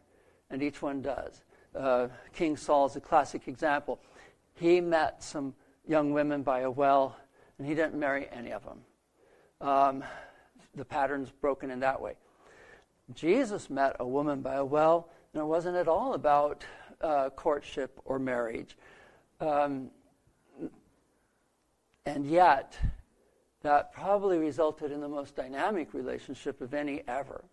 [0.49, 1.43] and each one does.
[1.73, 3.99] Uh, King Saul is a classic example.
[4.53, 5.55] He met some
[5.87, 7.15] young women by a well,
[7.57, 8.79] and he didn't marry any of them.
[9.61, 10.03] Um,
[10.75, 12.15] the pattern's broken in that way.
[13.15, 16.65] Jesus met a woman by a well, and it wasn't at all about
[17.01, 18.75] uh, courtship or marriage.
[19.39, 19.91] Um,
[22.05, 22.77] and yet,
[23.61, 27.43] that probably resulted in the most dynamic relationship of any ever.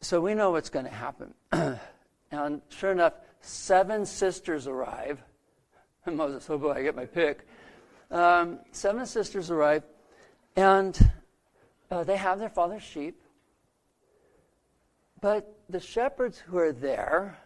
[0.00, 1.32] So we know what's going to happen.
[2.30, 5.22] and sure enough, seven sisters arrive.
[6.06, 7.46] Moses, oh boy, I get my pick.
[8.10, 9.82] Um, seven sisters arrive,
[10.56, 11.10] and
[11.90, 13.20] uh, they have their father's sheep.
[15.20, 17.38] But the shepherds who are there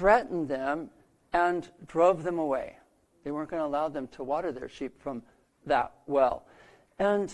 [0.00, 0.88] threatened them
[1.34, 2.74] and drove them away.
[3.22, 5.22] They weren't going to allow them to water their sheep from
[5.66, 6.46] that well.
[6.98, 7.30] And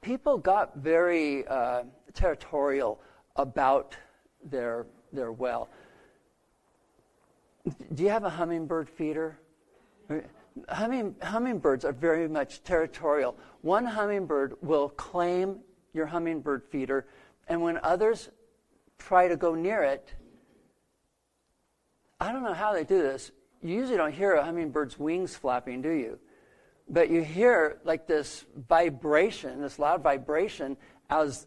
[0.00, 3.00] people got very uh, territorial
[3.36, 3.96] about
[4.42, 5.68] their, their well.
[7.94, 9.38] Do you have a hummingbird feeder?
[10.68, 13.36] Humming, hummingbirds are very much territorial.
[13.60, 15.60] One hummingbird will claim
[15.94, 17.06] your hummingbird feeder,
[17.46, 18.30] and when others
[18.98, 20.12] try to go near it,
[22.20, 23.32] I don't know how they do this.
[23.62, 26.18] You usually don't hear a hummingbird's wings flapping, do you?
[26.88, 30.76] But you hear like this vibration, this loud vibration,
[31.08, 31.46] as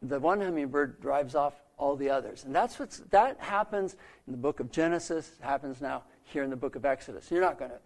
[0.00, 2.44] the one hummingbird drives off all the others.
[2.44, 6.50] And that's what's, that happens in the book of Genesis, it happens now here in
[6.50, 7.30] the book of Exodus.
[7.30, 7.80] You're not going to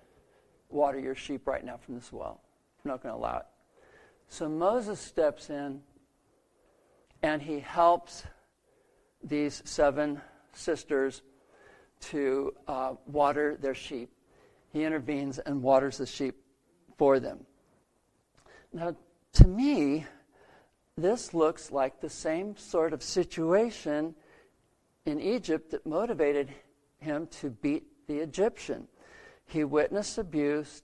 [0.69, 2.41] water your sheep right now from this well.
[2.85, 3.47] You're not going to allow it.
[4.29, 5.81] So Moses steps in
[7.23, 8.25] and he helps
[9.23, 10.21] these seven
[10.53, 11.23] sisters
[12.01, 14.11] to uh, water their sheep.
[14.73, 16.37] He intervenes and waters the sheep
[16.97, 17.47] for them.
[18.73, 18.97] Now,
[19.35, 20.07] to me,
[20.97, 24.15] this looks like the same sort of situation
[25.05, 26.51] in Egypt that motivated
[26.99, 28.89] him to beat the Egyptian.
[29.47, 30.83] He witnessed abuse,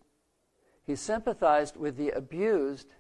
[0.84, 2.94] he sympathized with the abused,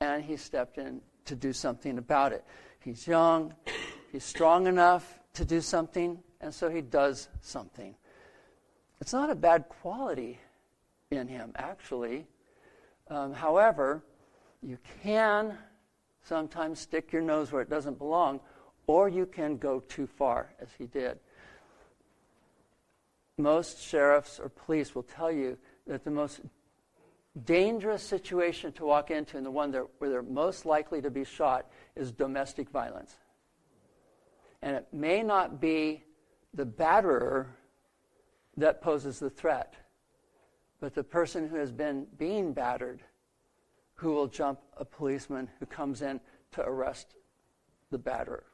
[0.00, 2.44] and he stepped in to do something about it.
[2.80, 3.54] He's young,
[4.10, 7.94] he's strong enough to do something, and so he does something.
[9.00, 10.38] It's not a bad quality
[11.10, 12.26] in him, actually.
[13.08, 14.02] Um, however,
[14.62, 15.56] you can
[16.22, 18.40] sometimes stick your nose where it doesn't belong,
[18.86, 21.18] or you can go too far, as he did.
[23.38, 26.40] Most sheriffs or police will tell you that the most
[27.44, 31.24] dangerous situation to walk into and the one that, where they're most likely to be
[31.24, 33.16] shot is domestic violence.
[34.62, 36.04] And it may not be
[36.54, 37.46] the batterer
[38.56, 39.74] that poses the threat,
[40.80, 43.00] but the person who has been being battered
[43.94, 46.18] who will jump a policeman who comes in
[46.52, 47.14] to arrest
[47.90, 48.44] the batterer.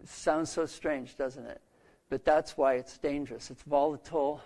[0.00, 1.60] It sounds so strange, doesn't it?
[2.08, 3.50] But that's why it's dangerous.
[3.50, 4.40] It's volatile.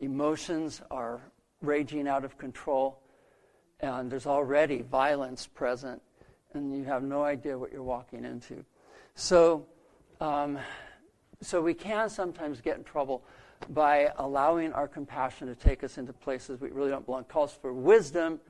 [0.00, 1.20] Emotions are
[1.62, 2.98] raging out of control,
[3.80, 6.02] and there's already violence present,
[6.52, 8.64] and you have no idea what you're walking into.
[9.14, 9.66] So,
[10.20, 10.58] um,
[11.40, 13.24] so we can sometimes get in trouble
[13.70, 17.24] by allowing our compassion to take us into places we really don't belong.
[17.24, 18.40] Calls for wisdom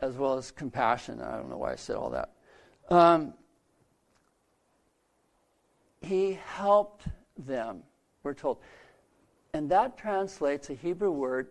[0.00, 1.20] as well as compassion.
[1.20, 2.30] I don't know why I said all that.
[2.90, 3.34] Um,
[6.00, 7.04] he helped
[7.36, 7.82] them,
[8.22, 8.58] we're told.
[9.52, 11.48] And that translates a Hebrew word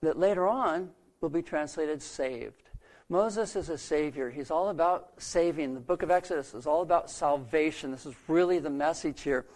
[0.00, 2.67] that later on will be translated saved.
[3.10, 4.28] Moses is a savior.
[4.28, 5.72] He's all about saving.
[5.72, 7.90] The book of Exodus is all about salvation.
[7.90, 9.46] This is really the message here.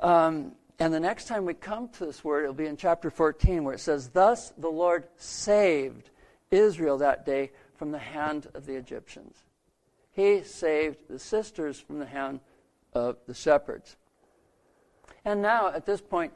[0.00, 3.62] Um, and the next time we come to this word, it'll be in chapter 14,
[3.62, 6.08] where it says, Thus the Lord saved
[6.50, 9.36] Israel that day from the hand of the Egyptians.
[10.12, 12.40] He saved the sisters from the hand
[12.94, 13.96] of the shepherds.
[15.26, 16.32] And now, at this point,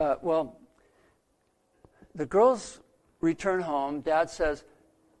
[0.00, 0.58] uh, well,
[2.14, 2.80] the girls
[3.20, 4.00] return home.
[4.00, 4.64] Dad says,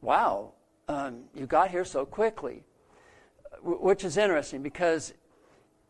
[0.00, 0.54] Wow,
[0.88, 2.64] um, you got here so quickly,
[3.62, 5.14] which is interesting because,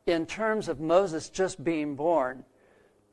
[0.06, 2.44] in terms of Moses just being born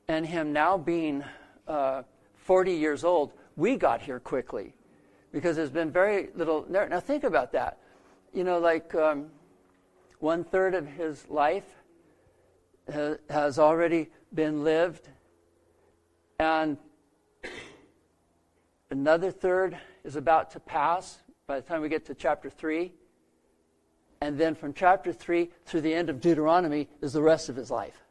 [0.07, 1.23] and him now being
[1.67, 2.03] uh,
[2.35, 4.73] 40 years old, we got here quickly
[5.31, 6.65] because there's been very little.
[6.69, 7.77] Now, think about that.
[8.33, 9.27] You know, like um,
[10.19, 11.75] one third of his life
[13.29, 15.09] has already been lived,
[16.39, 16.77] and
[18.89, 21.19] another third is about to pass
[21.49, 22.93] by the time we get to chapter 3.
[24.21, 27.71] And then from chapter 3 through the end of Deuteronomy is the rest of his
[27.71, 28.03] life.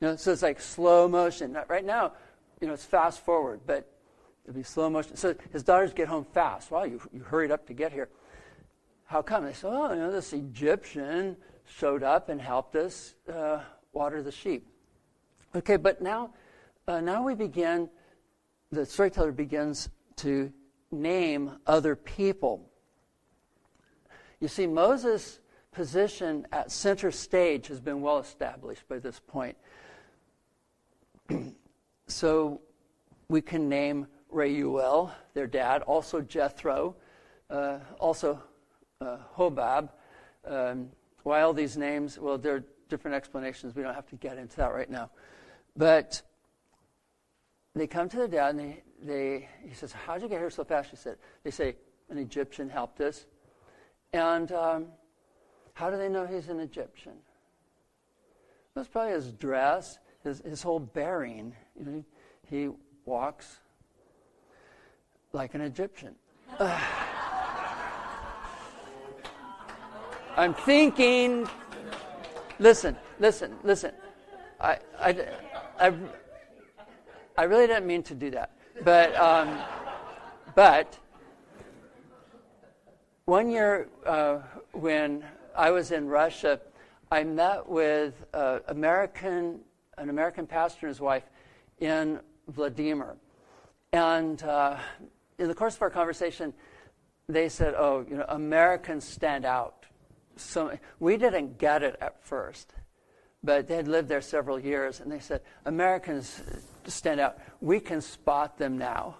[0.00, 1.58] You know, so it's like slow motion.
[1.66, 2.12] Right now,
[2.60, 3.90] you know, it's fast forward, but
[4.44, 5.16] it'll be slow motion.
[5.16, 6.70] So his daughters get home fast.
[6.70, 8.08] Wow, you, you hurried up to get here.
[9.06, 9.44] how come?
[9.44, 13.62] They said, oh, you know, this Egyptian showed up and helped us uh,
[13.92, 14.64] water the sheep.
[15.56, 16.30] Okay, but now,
[16.86, 17.90] uh, now we begin,
[18.70, 20.52] the storyteller begins to
[20.90, 22.70] name other people.
[24.40, 25.40] You see, Moses'
[25.72, 29.56] position at center stage has been well established by this point.
[32.06, 32.60] so
[33.28, 36.96] we can name Reuel, their dad, also Jethro,
[37.50, 38.42] uh, also
[39.00, 39.90] uh, Hobab.
[40.46, 40.90] Um,
[41.22, 42.18] why all these names?
[42.18, 43.74] Well, there are different explanations.
[43.74, 45.10] We don't have to get into that right now.
[45.76, 46.22] But
[47.80, 50.64] they come to their dad and they, they he says, How'd you get here so
[50.64, 50.90] fast?
[50.90, 51.76] She said, They say,
[52.10, 53.26] An Egyptian helped us.
[54.12, 54.86] And um,
[55.74, 57.12] how do they know he's an Egyptian?
[58.74, 61.54] It was probably his dress, his, his whole bearing.
[61.78, 62.04] You know,
[62.48, 62.70] he, he
[63.04, 63.58] walks
[65.32, 66.14] like an Egyptian.
[70.36, 71.48] I'm thinking,
[72.58, 73.92] listen, listen, listen.
[74.60, 75.26] I, I,
[75.78, 75.92] I,
[77.38, 78.50] I really didn't mean to do that.
[78.82, 79.60] But, um,
[80.56, 80.98] but
[83.26, 84.38] one year uh,
[84.72, 85.24] when
[85.56, 86.60] I was in Russia,
[87.12, 89.60] I met with uh, American,
[89.98, 91.22] an American pastor and his wife
[91.78, 92.18] in
[92.48, 93.14] Vladimir.
[93.92, 94.76] And uh,
[95.38, 96.52] in the course of our conversation,
[97.28, 99.86] they said, "Oh, you know, Americans stand out."
[100.34, 102.74] So we didn't get it at first,
[103.44, 106.42] but they had lived there several years, and they said, "Americans
[106.90, 107.38] stand out.
[107.60, 109.16] We can spot them now,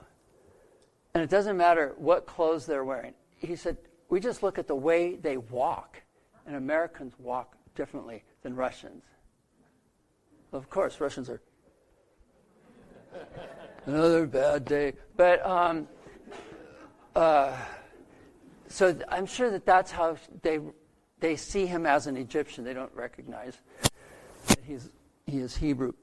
[1.14, 3.76] and it doesn't matter what clothes they're wearing." He said,
[4.08, 6.02] "We just look at the way they walk,
[6.46, 9.04] and Americans walk differently than Russians."
[10.52, 11.40] Of course, Russians are
[13.86, 15.44] another bad day, but.
[15.44, 15.88] Um,
[17.14, 17.56] uh,
[18.68, 20.60] so I'm sure that that's how they,
[21.20, 22.64] they see him as an Egyptian.
[22.64, 23.56] They don't recognize
[24.46, 24.90] that he's,
[25.26, 25.94] he is Hebrew.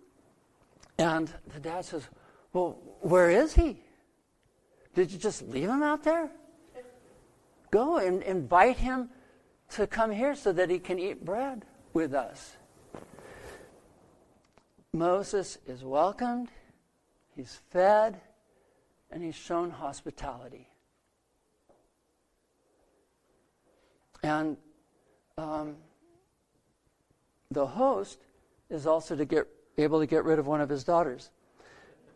[0.97, 2.07] And the dad says,
[2.53, 3.81] Well, where is he?
[4.93, 6.31] Did you just leave him out there?
[7.71, 9.09] Go and invite him
[9.71, 12.55] to come here so that he can eat bread with us.
[14.93, 16.49] Moses is welcomed,
[17.35, 18.21] he's fed,
[19.11, 20.69] and he's shown hospitality.
[24.23, 24.55] And
[25.37, 25.75] um,
[27.51, 28.19] the host
[28.69, 29.47] is also to get
[29.77, 31.29] able to get rid of one of his daughters.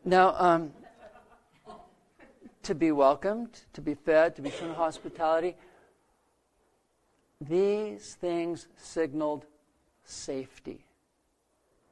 [0.05, 0.72] Now, um,
[2.64, 5.55] to be welcomed, to be fed, to be shown hospitality,
[7.41, 9.45] these things signaled
[10.03, 10.84] safety.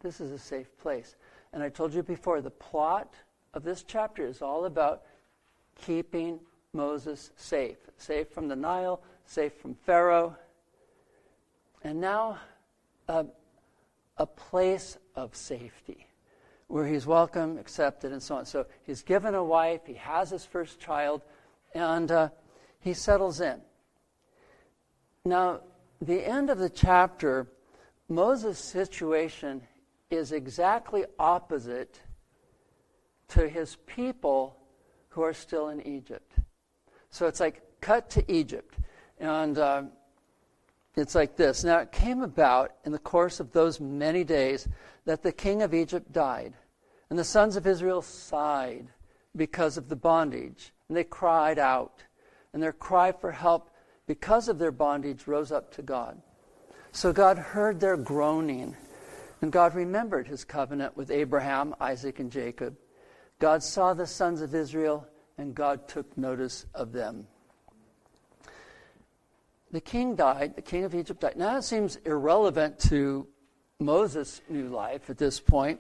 [0.02, 1.16] This is a safe place.
[1.54, 3.14] And I told you before, the plot
[3.54, 5.04] of this chapter is all about
[5.86, 6.40] keeping
[6.74, 10.36] Moses safe safe from the Nile, safe from Pharaoh.
[11.84, 12.38] And now,
[13.08, 13.24] uh,
[14.18, 16.08] a place of safety
[16.68, 18.46] where he's welcome, accepted, and so on.
[18.46, 21.22] So he's given a wife, he has his first child,
[21.74, 22.30] and uh,
[22.80, 23.62] he settles in.
[25.24, 25.62] Now,
[26.02, 27.48] the end of the chapter,
[28.10, 29.62] Moses' situation
[30.10, 32.02] is exactly opposite
[33.30, 34.58] to his people
[35.10, 36.34] who are still in Egypt.
[37.10, 38.76] So it's like cut to Egypt.
[39.20, 39.84] And uh,
[40.98, 41.64] it's like this.
[41.64, 44.68] Now, it came about in the course of those many days
[45.06, 46.54] that the king of Egypt died,
[47.10, 48.88] and the sons of Israel sighed
[49.36, 52.04] because of the bondage, and they cried out,
[52.52, 53.70] and their cry for help
[54.08, 56.20] because of their bondage rose up to God.
[56.92, 58.76] So God heard their groaning,
[59.42, 62.76] and God remembered his covenant with Abraham, Isaac, and Jacob.
[63.40, 67.28] God saw the sons of Israel, and God took notice of them
[69.72, 71.36] the king died, the king of Egypt died.
[71.36, 73.28] Now it seems irrelevant to
[73.80, 75.80] Moses' new life at this point.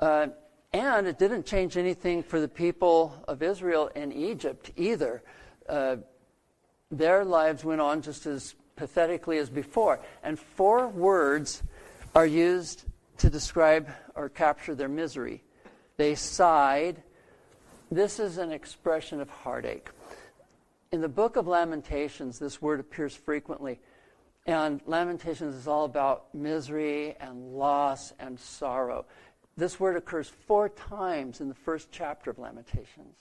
[0.00, 0.28] Uh,
[0.72, 5.22] and it didn't change anything for the people of Israel in Egypt either.
[5.68, 5.96] Uh,
[6.90, 10.00] their lives went on just as pathetically as before.
[10.22, 11.62] And four words
[12.14, 12.84] are used
[13.18, 15.42] to describe or capture their misery.
[15.96, 17.02] They sighed.
[17.90, 19.90] This is an expression of heartache
[20.92, 23.80] in the book of Lamentations, this word appears frequently.
[24.46, 29.06] And Lamentations is all about misery and loss and sorrow.
[29.56, 33.16] This word occurs four times in the first chapter of Lamentations.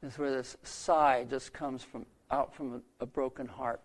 [0.00, 3.80] This is where this sigh just comes from out from a, a broken heart.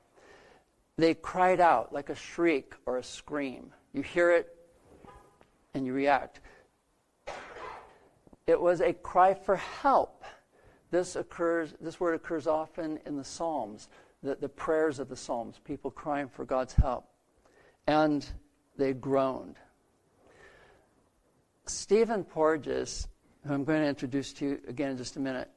[0.97, 3.72] They cried out like a shriek or a scream.
[3.93, 4.55] You hear it
[5.74, 6.39] and you react.
[8.45, 10.24] It was a cry for help.
[10.94, 11.74] This occurs.
[11.82, 13.89] This word occurs often in the Psalms.
[14.22, 17.06] the, the prayers of the Psalms, people crying for God's help.
[17.88, 18.24] And
[18.78, 19.56] they groaned.
[21.66, 23.08] Stephen Porges,
[23.44, 25.50] who I'm going to introduce to you again in just a minute,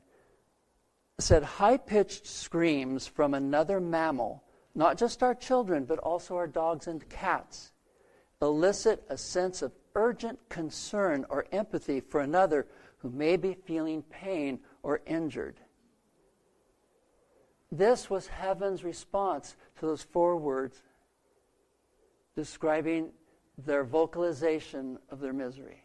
[1.19, 4.43] said high pitched screams from another mammal,
[4.75, 7.73] not just our children, but also our dogs and cats,
[8.41, 12.67] elicit a sense of urgent concern or empathy for another
[12.99, 15.59] who may be feeling pain or injured.
[17.73, 20.81] This was heaven's response to those four words
[22.37, 23.11] describing
[23.59, 25.83] their vocalization of their misery.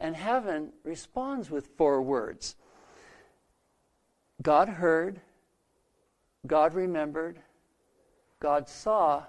[0.00, 2.56] And heaven responds with four words
[4.42, 5.20] God heard,
[6.44, 7.38] God remembered,
[8.40, 9.22] God saw,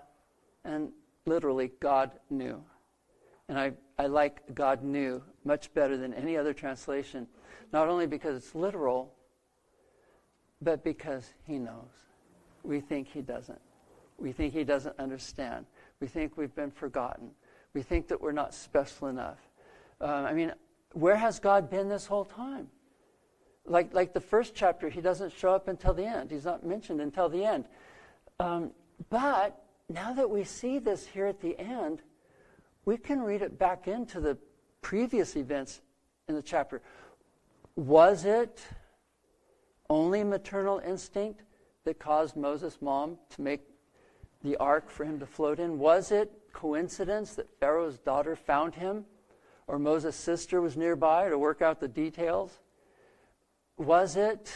[0.66, 0.90] and
[1.28, 2.64] literally, God knew.
[3.50, 7.28] And I, I like God knew much better than any other translation,
[7.74, 9.14] not only because it's literal,
[10.62, 11.90] but because He knows.
[12.64, 13.62] We think He doesn't.
[14.20, 15.66] We think He doesn't understand.
[16.00, 17.32] We think we've been forgotten.
[17.74, 19.40] We think that we're not special enough.
[20.00, 20.54] Uh, I mean,
[20.94, 22.68] where has God been this whole time?
[23.66, 26.32] Like, like the first chapter, he doesn't show up until the end.
[26.32, 27.66] He's not mentioned until the end.
[28.40, 28.72] Um,
[29.10, 32.02] but now that we see this here at the end,
[32.86, 34.38] we can read it back into the
[34.88, 35.82] previous events
[36.30, 36.82] in the chapter.
[37.76, 38.66] Was it
[39.90, 41.42] only maternal instinct
[41.84, 43.60] that caused Moses' mom to make
[44.46, 45.78] the ark for him to float in?
[45.78, 49.04] Was it coincidence that Pharaoh's daughter found him
[49.68, 52.58] or Moses' sister was nearby to work out the details?
[53.76, 54.56] Was it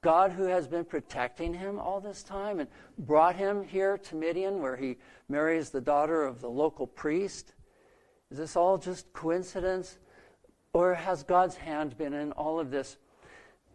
[0.00, 2.68] God who has been protecting him all this time and
[2.98, 4.96] brought him here to Midian where he
[5.28, 7.52] marries the daughter of the local priest?
[8.30, 9.98] Is this all just coincidence?
[10.72, 12.96] Or has God's hand been in all of this?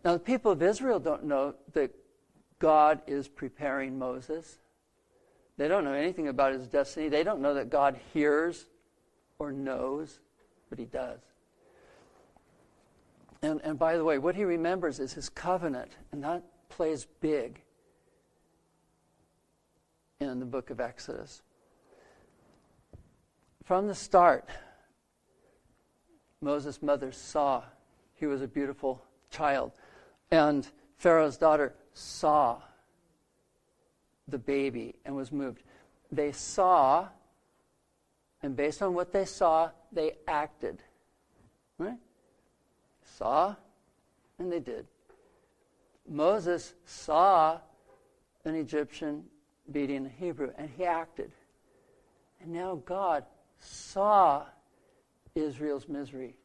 [0.04, 1.92] Now, the people of Israel don't know that
[2.60, 4.60] God is preparing Moses.
[5.58, 7.10] They don't know anything about his destiny.
[7.10, 8.68] They don't know that God hears
[9.40, 10.20] or knows,
[10.70, 11.20] but he does.
[13.42, 17.62] And, and by the way, what he remembers is his covenant, and that plays big
[20.20, 21.42] in the book of Exodus.
[23.66, 24.48] From the start,
[26.40, 27.64] Moses' mother saw
[28.14, 29.72] he was a beautiful child,
[30.30, 32.62] and Pharaoh's daughter saw
[34.28, 35.64] the baby and was moved.
[36.12, 37.08] They saw,
[38.44, 40.84] and based on what they saw, they acted.
[41.80, 41.98] Right?
[43.18, 43.56] Saw,
[44.38, 44.86] and they did.
[46.08, 47.60] Moses saw
[48.46, 49.24] an Egyptian
[49.72, 51.32] beating a Hebrew, and he acted.
[52.40, 53.26] And now God
[53.60, 54.46] saw
[55.36, 56.36] Israel's misery.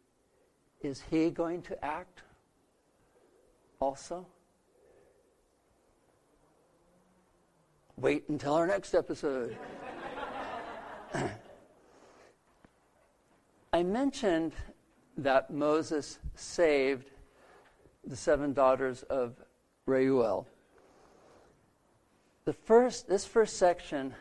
[0.82, 2.22] Is he going to act
[3.80, 4.26] also?
[7.96, 9.56] Wait until our next episode.
[13.72, 14.52] I mentioned
[15.18, 17.10] that Moses saved
[18.04, 19.36] the seven daughters of
[19.86, 20.46] Reuel.
[22.46, 24.14] The first, this first section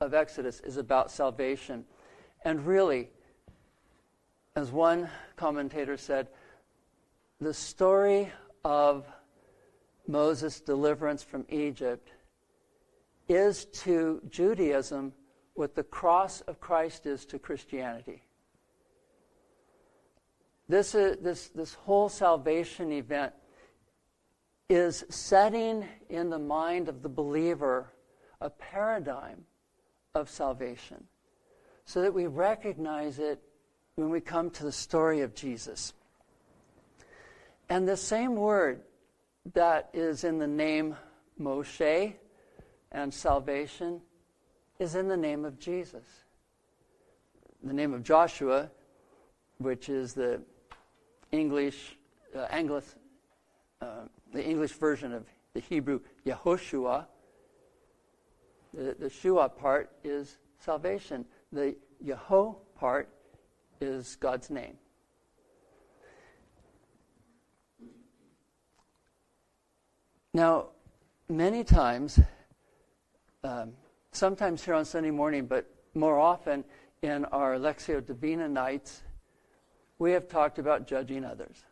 [0.00, 1.84] of Exodus is about salvation.
[2.44, 3.08] And really,
[4.54, 6.28] as one commentator said,
[7.40, 8.30] the story
[8.64, 9.06] of
[10.06, 12.12] Moses' deliverance from Egypt
[13.28, 15.14] is to Judaism
[15.54, 18.22] what the cross of Christ is to Christianity.
[20.68, 23.32] This, is, this, this whole salvation event
[24.68, 27.92] is setting in the mind of the believer
[28.40, 29.44] a paradigm
[30.14, 31.06] of salvation
[31.84, 33.40] so that we recognize it
[33.96, 35.92] when we come to the story of Jesus.
[37.68, 38.80] And the same word
[39.52, 40.96] that is in the name
[41.40, 42.14] Moshe
[42.92, 44.00] and salvation
[44.78, 46.04] is in the name of Jesus.
[47.62, 48.70] The name of Joshua,
[49.58, 50.40] which is the
[51.32, 51.96] English,
[52.36, 52.94] uh, Anglis,
[53.80, 55.24] uh, the English version of
[55.54, 57.06] the Hebrew Yehoshua,
[58.74, 61.24] the, the Shua part is salvation.
[61.54, 63.08] The Yeho part
[63.80, 64.76] is God's name.
[70.32, 70.70] Now,
[71.28, 72.18] many times
[73.44, 73.74] um,
[74.10, 76.64] sometimes here on Sunday morning, but more often
[77.02, 79.02] in our Lectio Divina nights,
[80.00, 81.62] we have talked about judging others.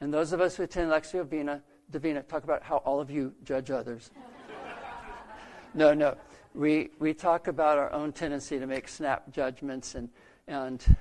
[0.00, 3.34] And those of us who attend Lectio Divina, Divina talk about how all of you
[3.44, 4.10] judge others.
[5.74, 6.16] no, no.
[6.54, 10.08] We, we talk about our own tendency to make snap judgments and,
[10.48, 10.96] and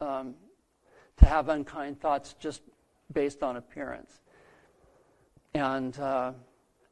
[0.00, 0.34] um,
[1.18, 2.62] to have unkind thoughts just
[3.12, 4.20] based on appearance.
[5.54, 6.32] And uh,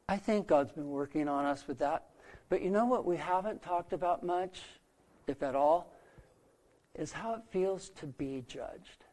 [0.07, 2.05] I think God's been working on us with that.
[2.47, 4.61] But you know what we haven't talked about much,
[5.27, 5.91] if at all,
[6.93, 9.03] is how it feels to be judged.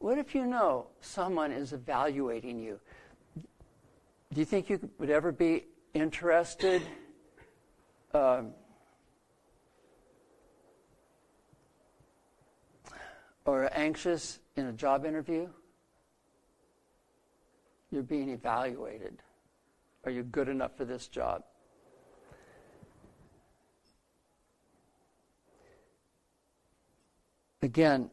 [0.00, 2.78] What if you know someone is evaluating you?
[4.32, 5.64] Do you think you would ever be
[5.94, 6.82] interested
[8.14, 8.52] um,
[13.44, 15.48] or anxious in a job interview?
[17.90, 19.22] You're being evaluated.
[20.04, 21.42] Are you good enough for this job?
[27.62, 28.10] Again,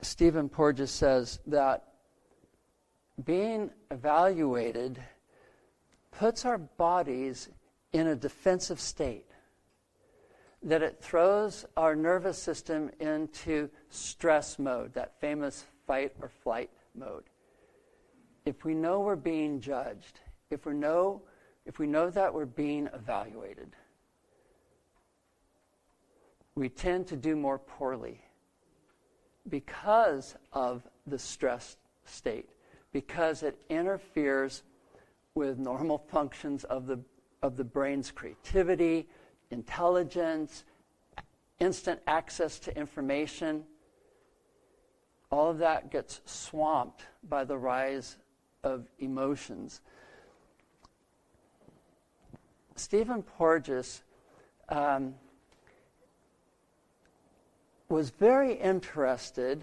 [0.00, 1.84] Stephen Porges says that
[3.24, 5.02] being evaluated
[6.12, 7.48] puts our bodies
[7.92, 9.26] in a defensive state,
[10.62, 17.24] that it throws our nervous system into stress mode, that famous fight or flight mode.
[18.44, 21.22] If we know we're being judged, if we know,
[21.66, 23.74] if we know that we're being evaluated,
[26.54, 28.20] we tend to do more poorly
[29.48, 32.50] because of the stress state,
[32.92, 34.62] because it interferes
[35.34, 37.00] with normal functions of the,
[37.42, 39.08] of the brain's creativity,
[39.50, 40.64] intelligence,
[41.58, 43.64] instant access to information.
[45.30, 48.16] All of that gets swamped by the rise
[48.62, 49.80] of emotions.
[52.74, 54.02] Stephen Porges
[54.68, 55.14] um,
[57.88, 59.62] was very interested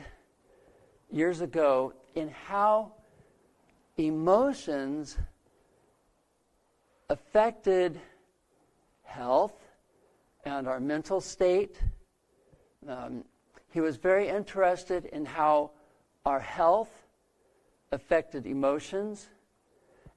[1.11, 2.93] years ago in how
[3.97, 5.17] emotions
[7.09, 7.99] affected
[9.03, 9.53] health
[10.45, 11.81] and our mental state.
[12.87, 13.23] Um,
[13.71, 15.71] he was very interested in how
[16.25, 16.89] our health
[17.91, 19.27] affected emotions,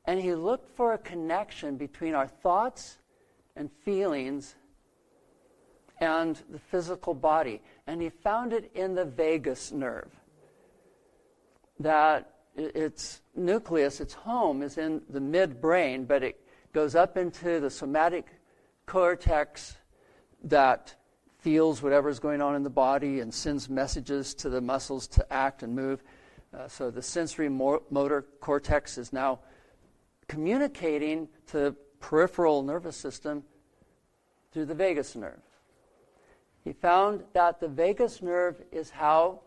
[0.04, 2.98] and he looked for a connection between our thoughts
[3.56, 4.56] and feelings
[6.00, 7.62] and the physical body.
[7.86, 10.10] And he found it in the vagus nerve.
[11.78, 16.41] That its nucleus, its home, is in the midbrain, but it
[16.72, 18.26] goes up into the somatic
[18.86, 19.76] cortex
[20.44, 20.94] that
[21.38, 25.62] feels whatever's going on in the body and sends messages to the muscles to act
[25.62, 26.02] and move.
[26.56, 29.40] Uh, so the sensory motor cortex is now
[30.28, 33.42] communicating to the peripheral nervous system
[34.52, 35.40] through the vagus nerve.
[36.64, 39.40] He found that the vagus nerve is how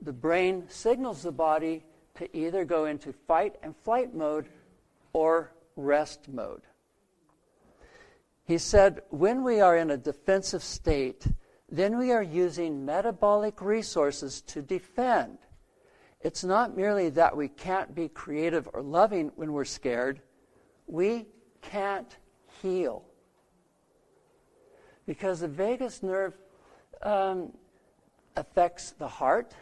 [0.00, 1.84] the brain signals the body
[2.16, 4.48] to either go into fight and flight mode
[5.12, 6.62] or rest mode.
[8.44, 11.26] He said, when we are in a defensive state,
[11.70, 15.38] then we are using metabolic resources to defend.
[16.20, 20.20] It's not merely that we can't be creative or loving when we're scared,
[20.86, 21.26] we
[21.62, 22.16] can't
[22.60, 23.04] heal.
[25.06, 26.34] Because the vagus nerve
[27.02, 27.52] um,
[28.36, 29.54] affects the heart,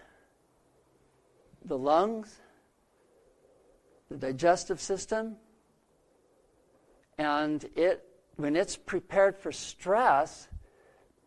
[1.64, 2.40] the lungs,
[4.10, 5.36] the digestive system,
[7.20, 8.02] and it,
[8.36, 10.48] when it's prepared for stress,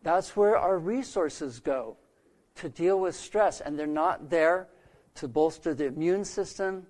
[0.02, 1.96] that's where our resources go
[2.56, 3.60] to deal with stress.
[3.60, 4.66] And they're not there
[5.14, 6.84] to bolster the immune system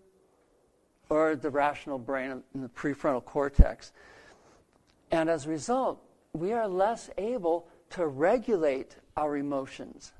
[1.11, 3.93] or the rational brain in the prefrontal cortex.
[5.11, 6.03] And as a result,
[6.33, 10.15] we are less able to regulate our emotions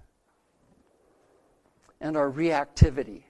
[2.03, 3.22] and our reactivity.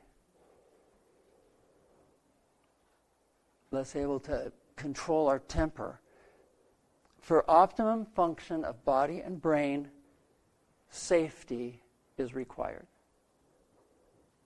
[3.70, 6.00] Less able to control our temper.
[7.20, 9.88] For optimum function of body and brain,
[10.90, 11.82] safety
[12.18, 12.86] is required.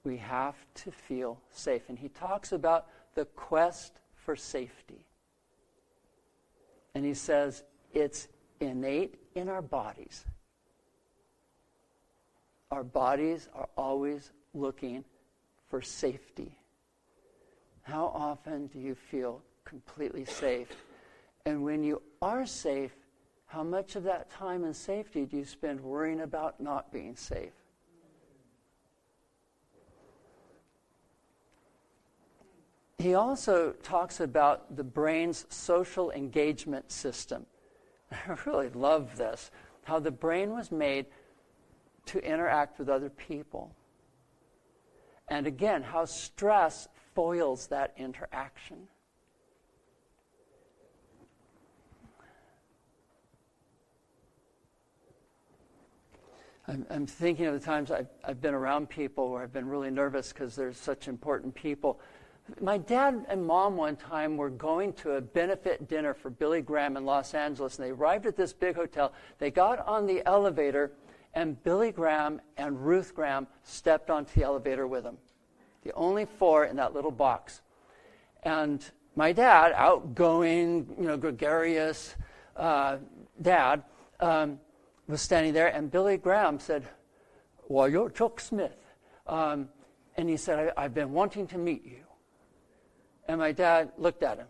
[0.05, 1.83] We have to feel safe.
[1.89, 5.05] And he talks about the quest for safety.
[6.95, 8.29] And he says it's
[8.61, 10.24] innate in our bodies.
[12.70, 15.05] Our bodies are always looking
[15.68, 16.59] for safety.
[17.83, 20.69] How often do you feel completely safe.
[21.45, 22.95] And when you are safe,
[23.47, 27.53] how much of that time and safety do you spend worrying about not being safe?
[32.99, 37.47] He also talks about the brain's social engagement system.
[38.12, 39.51] I really love this
[39.85, 41.07] how the brain was made
[42.05, 43.75] to interact with other people.
[45.29, 48.89] And again, how stress foils that interaction.
[56.69, 59.91] I'm, I'm thinking of the times I've, I've been around people where I've been really
[59.91, 61.99] nervous because they're such important people
[62.61, 66.97] My dad and mom one time were going to a benefit dinner for Billy Graham
[66.97, 69.12] in Los Angeles, and they arrived at this big hotel.
[69.39, 70.93] They got on the elevator,
[71.35, 75.19] and Billy Graham and Ruth Graham stepped onto the elevator with them.
[75.83, 77.61] The only four in that little box.
[78.43, 82.14] And my dad, outgoing, you know, gregarious
[82.57, 82.97] uh,
[83.43, 83.83] dad,
[84.21, 84.59] um,
[85.09, 86.87] was standing there, and Billy Graham said,
[87.67, 88.77] Well, you're Chuck Smith.
[89.27, 89.71] Um,
[90.17, 92.05] and he said, I, have been wanting to meet you.
[93.27, 94.47] And my dad looked at him.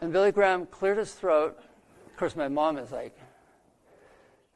[0.00, 1.58] and Billy Graham cleared his throat.
[2.06, 3.16] Of course, my mom is like,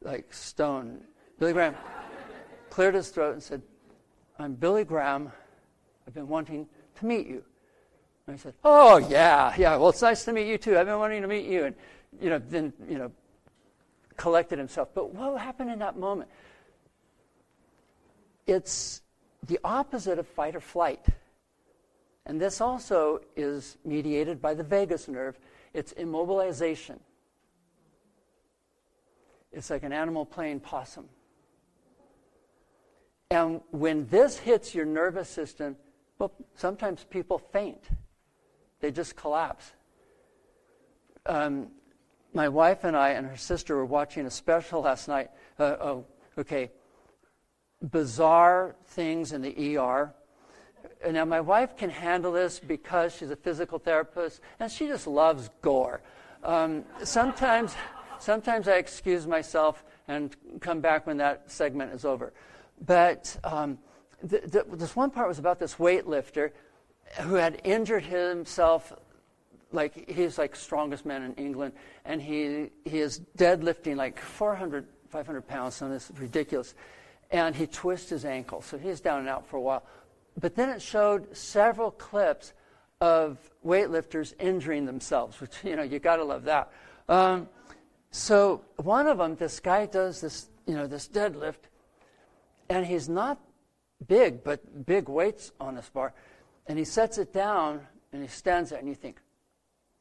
[0.03, 1.01] like stone.
[1.39, 1.75] Billy Graham
[2.71, 3.63] cleared his throat and said,
[4.39, 5.33] I'm Billy Graham.
[6.07, 6.67] I've been wanting
[6.97, 7.45] to meet you.
[8.29, 9.77] And I said, Oh, yeah, yeah.
[9.77, 10.79] Well, it's nice to meet you too.
[10.79, 11.65] I've been wanting to meet you.
[11.65, 11.75] And,
[12.21, 13.11] you know, then, you know,
[14.19, 14.91] collected himself.
[14.95, 16.29] But what happened in that moment?
[18.47, 19.01] It's
[19.47, 21.07] the opposite of fight or flight.
[22.27, 25.39] And this also is mediated by the vagus nerve.
[25.73, 26.99] It's immobilization.
[29.53, 31.09] It's like an animal playing possum.
[33.31, 35.77] And when this hits your nervous system,
[36.19, 37.89] well, sometimes people faint.
[38.81, 39.73] They just collapse.
[41.27, 41.69] Um,
[42.33, 45.31] my wife and I and her sister were watching a special last night.
[45.59, 46.05] Uh, oh,
[46.37, 46.71] okay
[47.83, 50.13] bizarre things in the ER.
[51.11, 55.51] Now, my wife can handle this because she's a physical therapist and she just loves
[55.63, 56.01] gore.
[56.43, 57.75] Um, sometimes,
[58.19, 62.33] sometimes I excuse myself and come back when that segment is over.
[62.85, 63.79] But um,
[64.29, 66.51] th- th- this one part was about this weightlifter
[67.21, 68.93] who had injured himself
[69.71, 75.47] like he's like strongest man in England, and he he is deadlifting like 400, 500
[75.47, 75.79] pounds.
[75.79, 76.75] This is ridiculous
[77.31, 78.63] and he twists his ankle.
[78.63, 79.83] So he's down and out for a while.
[80.41, 82.53] But then it showed several clips
[83.01, 86.71] of weightlifters injuring themselves, which, you know, you got to love that.
[87.09, 87.49] Um,
[88.11, 91.69] so one of them, this guy does this, you know, this deadlift,
[92.69, 93.39] and he's not
[94.07, 96.15] big, but big weights on this bar.
[96.69, 97.81] And he sets it down,
[98.13, 99.21] and he stands there, and you think,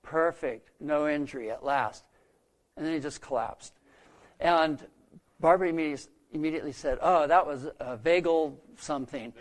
[0.03, 2.03] perfect, no injury at last.
[2.75, 3.73] And then he just collapsed.
[4.39, 4.85] And
[5.39, 5.69] Barbara
[6.33, 9.33] immediately said, oh, that was a vagal something.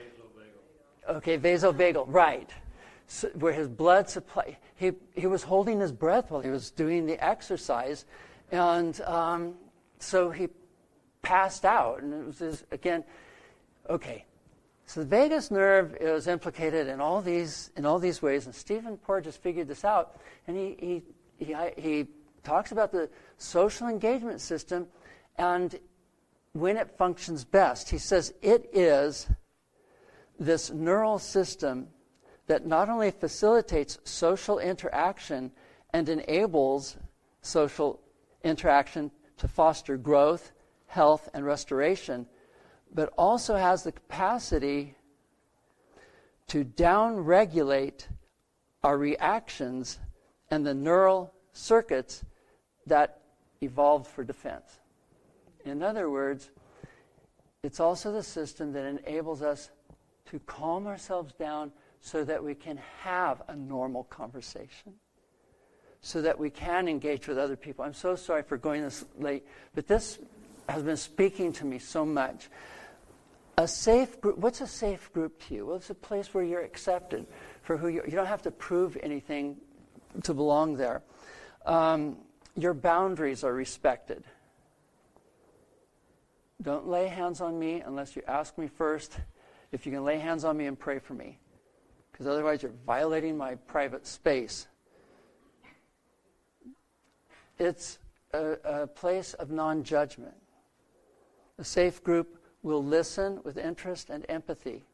[1.08, 2.50] Okay, vasovagal, right.
[3.08, 7.06] So, where his blood supply, he, he was holding his breath while he was doing
[7.06, 8.04] the exercise.
[8.50, 9.54] And um,
[10.00, 10.48] so he
[11.22, 12.02] passed out.
[12.02, 13.04] And it was, his, again,
[13.88, 14.24] okay.
[14.86, 18.46] So the vagus nerve is implicated in all these, in all these ways.
[18.46, 20.20] And Stephen Porges figured this out.
[20.46, 21.02] And he,
[21.38, 22.06] he, he, he
[22.44, 24.86] talks about the social engagement system.
[25.36, 25.78] And
[26.52, 27.90] when it functions best.
[27.90, 29.28] He says it is
[30.38, 31.88] this neural system
[32.46, 35.50] that not only facilitates social interaction
[35.92, 36.96] and enables
[37.42, 38.00] social
[38.44, 40.52] interaction to foster growth,
[40.86, 42.26] health, and restoration,
[42.96, 44.94] but also has the capacity
[46.48, 48.06] to downregulate
[48.82, 49.98] our reactions
[50.50, 52.24] and the neural circuits
[52.86, 53.20] that
[53.60, 54.80] evolved for defense.
[55.66, 56.50] In other words,
[57.62, 59.70] it's also the system that enables us
[60.30, 64.94] to calm ourselves down so that we can have a normal conversation,
[66.00, 67.84] so that we can engage with other people.
[67.84, 69.44] I'm so sorry for going this late,
[69.74, 70.18] but this
[70.66, 72.48] has been speaking to me so much.
[73.58, 75.66] A safe group, what's a safe group to you?
[75.66, 77.26] Well, it's a place where you're accepted
[77.62, 78.04] for who you are.
[78.04, 79.56] You don't have to prove anything
[80.24, 81.02] to belong there.
[81.64, 82.18] Um,
[82.54, 84.24] your boundaries are respected.
[86.60, 89.18] Don't lay hands on me unless you ask me first
[89.72, 91.38] if you can lay hands on me and pray for me.
[92.12, 94.66] Because otherwise, you're violating my private space.
[97.58, 97.98] It's
[98.34, 100.34] a, a place of non judgment.
[101.58, 102.35] A safe group
[102.66, 104.84] will listen with interest and empathy.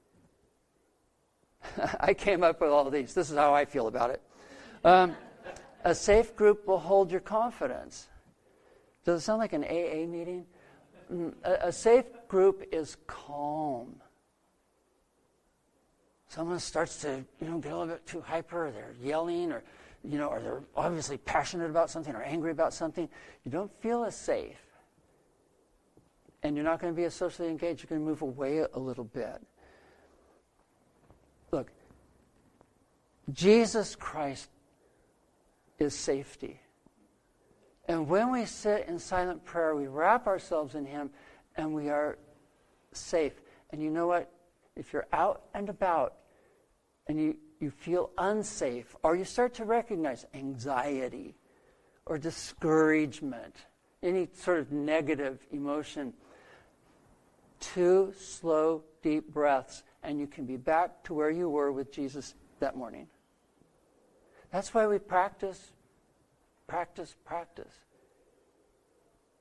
[2.00, 3.14] I came up with all these.
[3.14, 4.22] This is how I feel about it.
[4.84, 5.16] Um,
[5.84, 8.08] a safe group will hold your confidence.
[9.04, 10.46] Does it sound like an AA meeting?
[11.44, 13.96] a, a safe group is calm.
[16.28, 19.62] Someone starts to, you know, get a little bit too hyper, or they're yelling, or,
[20.02, 23.08] you know, or they're obviously passionate about something or angry about something.
[23.44, 24.56] You don't feel as safe.
[26.42, 27.82] And you're not going to be as socially engaged.
[27.82, 29.40] You're going to move away a little bit.
[31.50, 31.70] Look,
[33.32, 34.48] Jesus Christ
[35.78, 36.60] is safety.
[37.86, 41.10] And when we sit in silent prayer, we wrap ourselves in Him
[41.56, 42.18] and we are
[42.92, 43.34] safe.
[43.70, 44.30] And you know what?
[44.76, 46.14] If you're out and about
[47.06, 51.34] and you, you feel unsafe, or you start to recognize anxiety
[52.06, 53.54] or discouragement,
[54.02, 56.12] any sort of negative emotion,
[57.62, 62.34] two slow, deep breaths, and you can be back to where you were with Jesus
[62.60, 63.06] that morning.
[64.50, 65.72] That's why we practice,
[66.66, 67.72] practice, practice.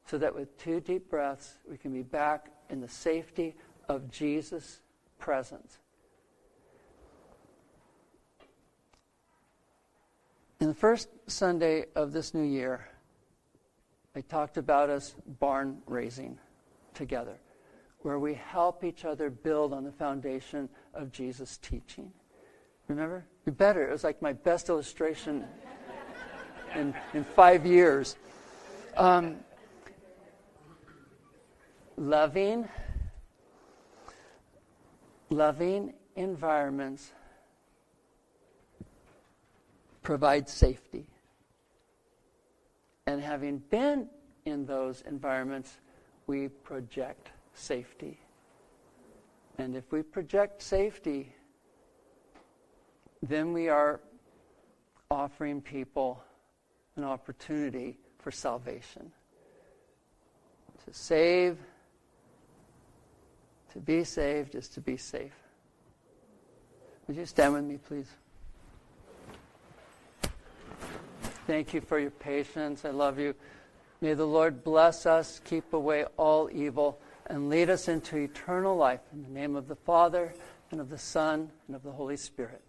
[0.06, 3.56] So that with two deep breaths, we can be back in the safety
[3.90, 4.80] of Jesus'
[5.20, 5.80] presence.
[10.60, 12.88] In the first Sunday of this new year,
[14.16, 16.38] I talked about us barn raising
[16.94, 17.38] together,
[18.04, 22.12] where we help each other build on the foundation of Jesus' teaching.
[22.88, 23.26] Remember?
[23.46, 23.88] You better.
[23.88, 25.46] It was like my best illustration
[26.76, 28.16] in, in five years.
[28.98, 29.38] Um,
[31.96, 32.68] loving,
[35.30, 37.12] loving environments
[40.02, 41.06] provide safety.
[43.06, 44.08] And having been
[44.46, 45.78] in those environments,
[46.28, 48.20] we project safety.
[49.58, 51.34] And if we project safety,
[53.22, 54.00] then we are
[55.10, 56.24] offering people
[56.96, 59.12] an opportunity for salvation.
[60.86, 61.58] To save,
[63.74, 65.34] to be saved is to be safe.
[67.08, 68.10] Would you stand with me, please?
[71.46, 72.86] Thank you for your patience.
[72.86, 73.36] I love you.
[74.00, 77.00] May the Lord bless us, keep away all evil,
[77.32, 79.00] and lead us into eternal life.
[79.14, 80.34] In the name of the Father,
[80.70, 82.62] and of the Son, and of the Holy Spirit.